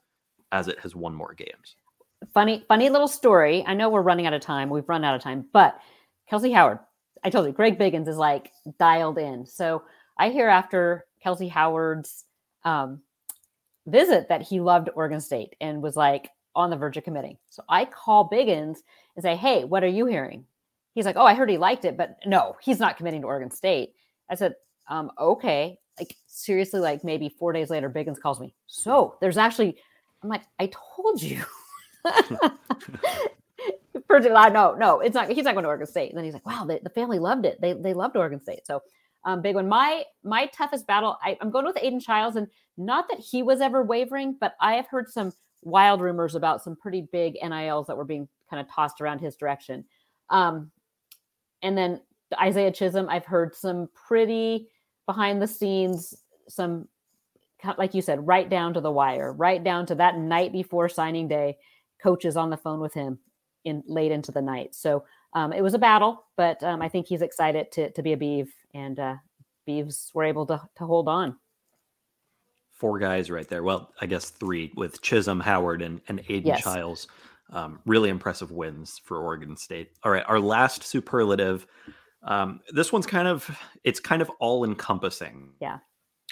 [0.53, 1.77] as it has won more games.
[2.33, 3.65] Funny, funny little story.
[3.67, 4.71] I know we're running out of time.
[4.71, 5.79] We've run out of time, but
[6.31, 6.79] Kelze Howard,
[7.25, 9.47] I told you, Greg Biggins is like dialed in.
[9.47, 9.83] So
[10.19, 12.25] I hear after Kelze Howard's
[12.65, 13.01] um,
[13.87, 17.37] visit that he loved Oregon State and was like on the verge of committing.
[17.51, 18.79] So I call Biggins
[19.15, 20.45] and say, Hey, what are you hearing?
[20.95, 23.51] He's like, Oh, I heard he liked it, but no, he's not committing to Oregon
[23.51, 23.93] State.
[24.31, 24.55] I said,
[24.89, 25.79] um, okay.
[25.99, 28.55] Like seriously, like maybe four days later, Biggins calls me.
[28.67, 29.77] So there's actually,
[30.23, 31.43] I'm like, I told you.
[34.09, 34.53] Loud.
[34.53, 35.31] No, no, it's not.
[35.31, 36.11] He's not going to Oregon State.
[36.11, 37.61] And then he's like, wow, the, the family loved it.
[37.61, 38.67] They they loved Oregon State.
[38.67, 38.83] So
[39.27, 39.69] um, big one.
[39.69, 41.19] My my toughest battle.
[41.23, 42.47] I, I'm going with Aidan Chiles, and
[42.79, 45.33] not that he was ever wavering, but I have heard some
[45.63, 49.37] wild rumors about some pretty big NILs that were being kind of tossed around his
[49.37, 49.85] direction.
[50.31, 50.71] Um,
[51.63, 52.01] and then
[52.41, 54.69] Isaiah Chisholm, I've heard some pretty
[55.07, 56.15] behind the scenes,
[56.49, 56.89] some
[57.79, 61.27] like you said, right down to the wire, right down to that night before signing
[61.27, 61.57] day,
[62.03, 63.19] coaches on the phone with him
[63.65, 64.75] in late into the night.
[64.75, 68.13] So um, it was a battle, but um, I think he's excited to to be
[68.13, 69.17] a Beeve, and uh,
[69.67, 71.37] Beeves were able to to hold on.
[72.73, 73.63] Four guys right there.
[73.63, 76.63] Well, I guess three with Chisholm, Howard, and and Aidan yes.
[76.63, 77.09] Chiles.
[77.51, 79.93] Um, really impressive wins for Oregon State.
[80.03, 81.67] All right, our last superlative.
[82.23, 83.49] Um, this one's kind of
[83.85, 85.53] it's kind of all encompassing.
[85.61, 85.79] Yeah.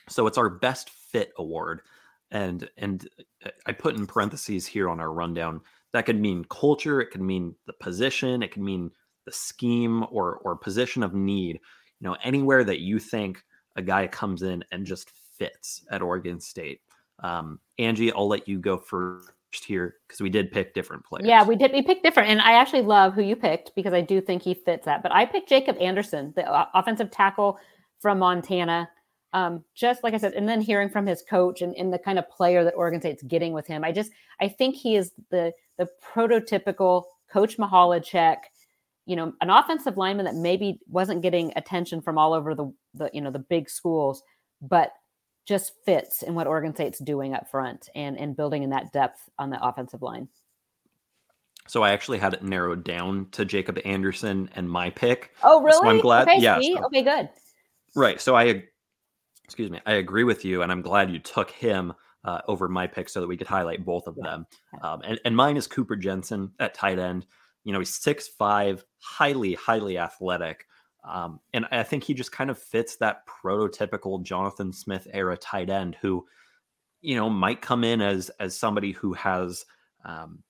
[0.09, 1.83] So it's our best fit award,
[2.31, 3.09] and and
[3.45, 5.61] uh, I put in parentheses here on our rundown
[5.95, 8.91] that could mean culture, it could mean the position, it could mean
[9.27, 11.61] the scheme or or position of need.
[12.01, 13.43] You know, anywhere that you think
[13.77, 16.81] a guy comes in and just fits at Oregon State.
[17.21, 19.31] Um, Angie, I'll let you go first
[19.63, 21.27] here because we did pick different players.
[21.27, 21.73] Yeah, we did.
[21.73, 24.55] We picked different, and I actually love who you picked because I do think he
[24.55, 25.03] fits that.
[25.03, 27.59] But I picked Jacob Anderson, the offensive tackle
[28.01, 28.89] from Montana.
[29.35, 32.19] Um, just like I said, and then hearing from his coach and, and the kind
[32.19, 35.53] of player that Oregon State's getting with him, I just I think he is the
[35.77, 38.39] the prototypical Coach Michalczik,
[39.07, 43.11] you know, an offensive lineman that maybe wasn't getting attention from all over the the
[43.13, 44.23] you know the big schools,
[44.63, 44.93] but
[45.47, 49.29] just fits in what Oregon State's doing up front and and building in that depth
[49.39, 50.29] on the offensive line.
[51.67, 55.33] So I actually had it narrowed down to Jacob Anderson and my pick.
[55.43, 55.79] Oh, really?
[55.79, 56.29] So I'm glad.
[56.29, 56.61] Okay, yeah.
[56.61, 57.31] So, okay, good.
[57.95, 58.21] Right.
[58.21, 58.65] So I,
[59.45, 62.87] excuse me, I agree with you, and I'm glad you took him uh, over my
[62.87, 64.47] pick so that we could highlight both of them.
[64.83, 67.27] Um, and, and mine is Cooper Jensen at tight end.
[67.65, 70.67] You know, he's six five, highly, highly athletic.
[71.05, 75.69] Um, and I think he just kind of fits that prototypical Jonathan Smith era tight
[75.69, 76.27] end who,
[77.03, 79.67] you know, might come in as as somebody who has
[80.05, 80.43] um,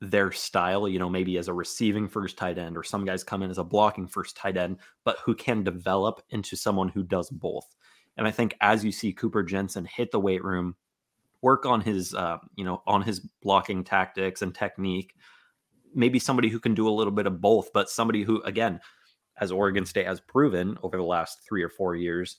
[0.00, 3.42] their style, you know, maybe as a receiving first tight end, or some guys come
[3.42, 7.30] in as a blocking first tight end, but who can develop into someone who does
[7.30, 7.74] both.
[8.16, 10.74] And I think as you see Cooper Jensen hit the weight room,
[11.40, 15.14] work on his, uh, you know, on his blocking tactics and technique,
[15.94, 18.80] maybe somebody who can do a little bit of both, but somebody who, again,
[19.40, 22.36] as Oregon State has proven over the last three or four years,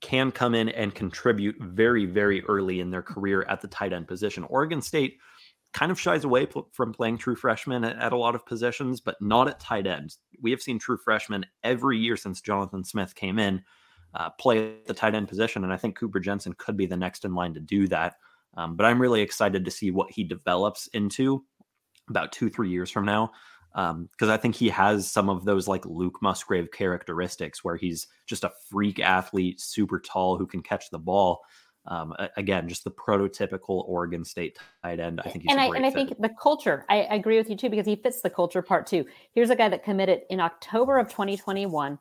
[0.00, 4.06] can come in and contribute very, very early in their career at the tight end
[4.06, 4.44] position.
[4.44, 5.18] Oregon State
[5.72, 9.48] kind of shies away from playing true freshmen at, a lot of positions, but not
[9.48, 10.14] at tight end.
[10.40, 13.62] We have seen true freshmen every year since Jonathan Smith came in
[14.14, 16.96] uh, play at the tight end position, and I think Cooper Jensen could be the
[16.96, 18.14] next in line to do that.
[18.56, 21.44] Um, but I'm really excited to see what he develops into
[22.08, 23.32] about two, three years from now
[23.72, 28.06] because um, I think he has some of those like Luke Musgrave characteristics where he's
[28.26, 31.42] just a freak athlete, super tall, who can catch the ball.
[31.86, 35.20] Um, again, just the prototypical Oregon State tight end.
[35.24, 36.84] I think he's and I and I think the culture.
[36.90, 39.06] I, I, agree with you too because he fits the culture part too.
[39.32, 41.98] Here's a guy that committed in October of 2021.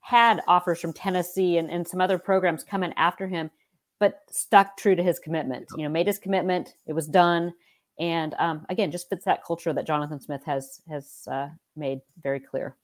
[0.00, 3.50] had offers from Tennessee and, and some other programs coming after him,
[3.98, 5.68] but stuck true to his commitment.
[5.74, 6.74] You know, made his commitment.
[6.86, 7.54] It was done,
[8.00, 12.40] and um, again, just fits that culture that Jonathan Smith has has uh, made very
[12.40, 12.74] clear.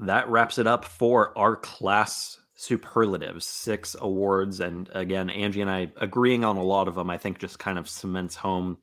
[0.00, 5.92] That wraps it up for our class superlatives, six awards, and again, Angie and I
[5.98, 7.08] agreeing on a lot of them.
[7.08, 8.78] I think just kind of cements home,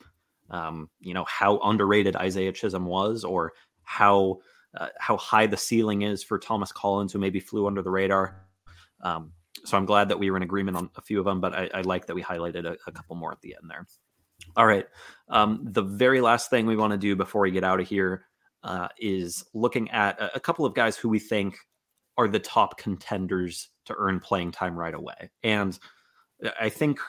[0.50, 3.52] um, you know, how underrated Isaiah Chisholm was, or
[3.84, 4.40] how
[4.78, 8.48] uh, how high the ceiling is for Thomas Collins, who maybe flew under the radar.
[9.02, 9.34] Um,
[9.66, 11.70] so I'm glad that we were in agreement on a few of them, but I,
[11.74, 13.86] I like that we highlighted a, a, couple more at the end there.
[14.56, 14.86] All right.
[15.30, 18.26] Um, the very last thing we want to do before we get out of here
[18.64, 21.58] uh, is looking at a, a couple of guys who we think
[22.18, 25.32] are the top contenders to earn playing time right away.
[25.44, 25.78] And
[26.60, 27.00] I think,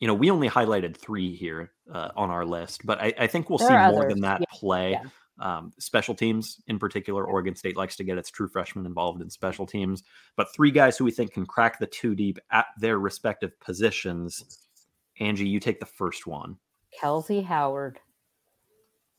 [0.00, 3.48] you know, we only highlighted three here uh, on our list, but I, I think
[3.48, 4.46] we'll there see more than that yeah.
[4.50, 4.90] play.
[4.92, 5.04] Yeah.
[5.38, 9.30] Um, special teams in particular, Oregon State likes to get its true freshmen involved in
[9.30, 10.02] special teams.
[10.36, 14.66] But three guys who we think can crack the two deep at their respective positions.
[15.18, 16.58] Angie, you take the first one.
[16.98, 17.98] Kelze Howard,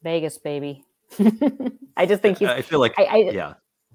[0.04, 0.84] Vegas baby.
[1.98, 2.48] I just think he's.
[2.48, 3.54] I feel like I, I, yeah.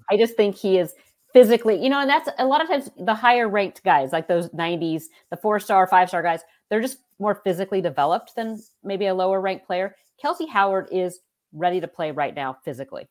[0.09, 0.93] I just think he is
[1.33, 4.49] physically, you know, and that's a lot of times the higher ranked guys, like those
[4.49, 9.13] 90s, the four star, five star guys, they're just more physically developed than maybe a
[9.13, 9.95] lower ranked player.
[10.23, 11.19] Kelze Howard is
[11.53, 13.07] ready to play right now physically.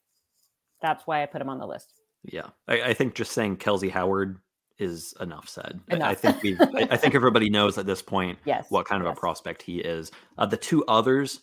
[0.82, 1.92] That's why I put him on the list.
[2.24, 4.38] Yeah, I, I think just saying Kelze Howard
[4.78, 5.80] is enough said.
[5.88, 6.08] Enough.
[6.08, 9.16] I, think we, I, think everybody knows at this point yes, what kind of yes.
[9.16, 10.10] a prospect he is.
[10.38, 11.40] Uh, the two others,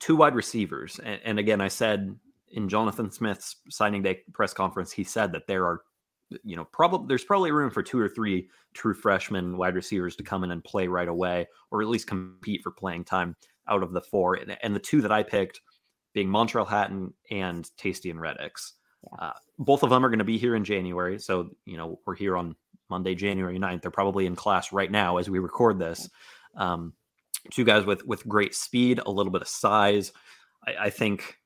[0.00, 2.16] two wide receivers, and, and again, I said
[2.50, 5.80] in Jonathan Smith's signing day press conference, he said that there are,
[6.44, 10.22] you know, probably there's probably room for two or three true freshman wide receivers to
[10.22, 13.34] come in and play right away, or at least compete for playing time
[13.68, 14.34] out of the four.
[14.34, 15.60] And, and the two that I picked
[16.14, 18.72] being Montrell Hatton and Taystion Reddicks.
[19.06, 19.26] Yeah.
[19.26, 21.18] Uh, both of them are going to be here in January.
[21.18, 22.56] So, you know, we're here on
[22.90, 23.82] Monday, January 9th.
[23.82, 26.08] They're probably in class right now as we record this.
[26.56, 26.92] Um,
[27.50, 30.12] two guys with with great speed, a little bit of size.
[30.66, 31.38] I, I think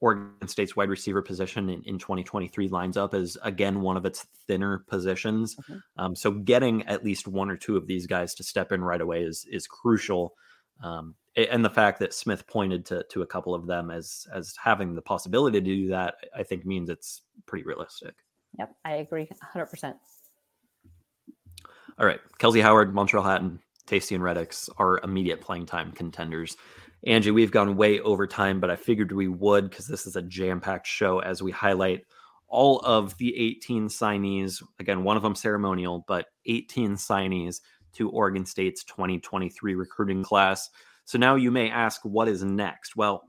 [0.00, 4.26] Oregon State's wide receiver position in, in 2023 lines up as again one of its
[4.46, 5.56] thinner positions.
[5.56, 5.76] Mm-hmm.
[5.96, 9.00] Um, so getting at least one or two of these guys to step in right
[9.00, 10.34] away is is crucial.
[10.82, 14.54] Um, and the fact that Smith pointed to to a couple of them as as
[14.62, 18.14] having the possibility to do that, I think means it's pretty realistic.
[18.58, 19.94] Yep, I agree 100%.
[21.98, 26.56] All right, Kelze Howard, Montrell Hatton, Taystion Reddicks are immediate playing time contenders.
[27.06, 30.22] Angie, we've gone way over time, but I figured we would because this is a
[30.22, 32.04] jam packed show as we highlight
[32.48, 34.62] all of the 18 signees.
[34.78, 37.60] Again, one of them ceremonial, but 18 signees
[37.94, 40.70] to Oregon State's 2023 recruiting class.
[41.06, 42.96] So now you may ask, what is next?
[42.96, 43.22] Well,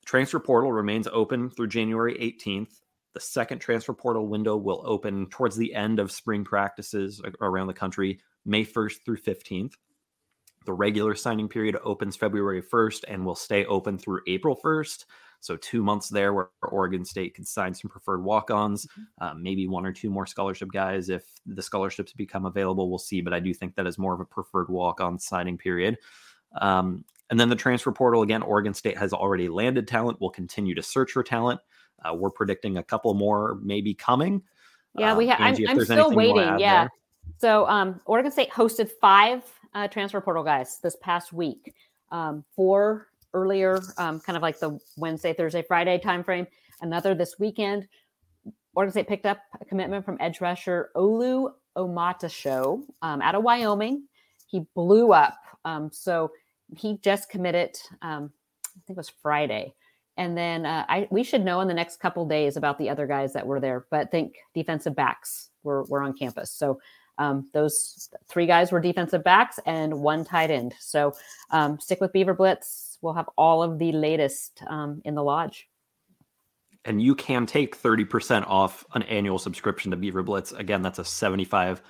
[0.00, 2.70] the transfer portal remains open through January 18th.
[3.14, 7.74] The second transfer portal window will open towards the end of spring practices around the
[7.74, 9.72] country, May 1st through 15th.
[10.66, 15.04] The regular signing period opens February 1st and will stay open through April 1st.
[15.40, 19.24] So, two months there where Oregon State can sign some preferred walk ons, mm-hmm.
[19.24, 22.88] uh, maybe one or two more scholarship guys if the scholarships become available.
[22.88, 25.58] We'll see, but I do think that is more of a preferred walk on signing
[25.58, 25.98] period.
[26.60, 30.20] Um, and then the transfer portal again, Oregon State has already landed talent.
[30.20, 31.60] We'll continue to search for talent.
[32.04, 34.42] Uh, we're predicting a couple more maybe coming.
[34.98, 35.40] Yeah, we have.
[35.40, 36.58] I'm, I'm still waiting.
[36.58, 36.84] Yeah.
[36.84, 36.90] There.
[37.38, 39.42] So um, Oregon State hosted five
[39.74, 41.74] uh, transfer portal guys this past week.
[42.12, 46.46] Um, four earlier, um, kind of like the Wednesday, Thursday, Friday timeframe.
[46.80, 47.88] Another this weekend.
[48.74, 54.04] Oregon State picked up a commitment from edge rusher Olu Omotosho um, out of Wyoming.
[54.46, 55.36] He blew up.
[55.64, 56.30] Um, so
[56.76, 57.76] he just committed.
[58.02, 58.32] Um,
[58.64, 59.74] I think it was Friday.
[60.16, 63.06] And then uh, I we should know in the next couple days about the other
[63.06, 63.86] guys that were there.
[63.90, 66.50] But think defensive backs were were on campus.
[66.50, 66.80] So
[67.18, 70.74] um, those three guys were defensive backs and one tight end.
[70.80, 71.14] So
[71.50, 72.98] um, stick with Beaver Blitz.
[73.00, 75.68] We'll have all of the latest um, in the lodge.
[76.84, 80.52] And you can take 30% off an annual subscription to Beaver Blitz.
[80.52, 81.80] Again, that's a $75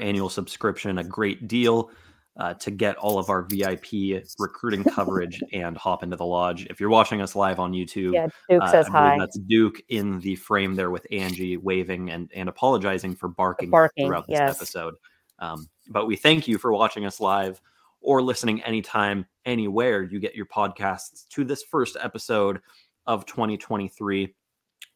[0.00, 1.90] annual subscription, a great deal
[2.38, 6.66] uh, to get all of our VIP recruiting coverage and hop into the lodge.
[6.66, 9.16] If you're watching us live on YouTube, yeah, Duke uh, says hi.
[9.18, 14.06] That's Duke in the frame there with Angie waving and, and apologizing for barking, barking
[14.06, 14.56] throughout this yes.
[14.56, 14.94] episode.
[15.38, 17.60] Um, but we thank you for watching us live
[18.00, 22.60] or listening anytime, anywhere you get your podcasts to this first episode
[23.06, 24.34] of 2023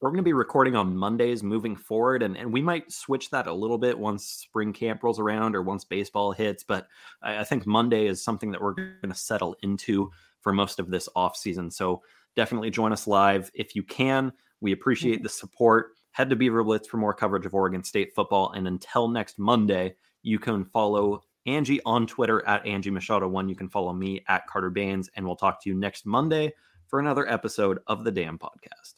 [0.00, 3.48] we're going to be recording on Mondays moving forward, and, and we might switch that
[3.48, 6.62] a little bit once spring camp rolls around or once baseball hits.
[6.62, 6.86] But
[7.22, 10.10] I, I think Monday is something that we're going to settle into
[10.40, 11.70] for most of this off season.
[11.70, 12.02] So
[12.36, 14.32] definitely join us live if you can.
[14.60, 15.24] We appreciate mm-hmm.
[15.24, 15.90] the support.
[16.12, 18.52] Head to Beaver Blitz for more coverage of Oregon State football.
[18.52, 23.48] And until next Monday, you can follow Angie on Twitter at Angie Machado one.
[23.48, 26.52] You can follow me at Carter Bahns, and we'll talk to you next Monday
[26.86, 28.97] for another episode of the Dam Podcast.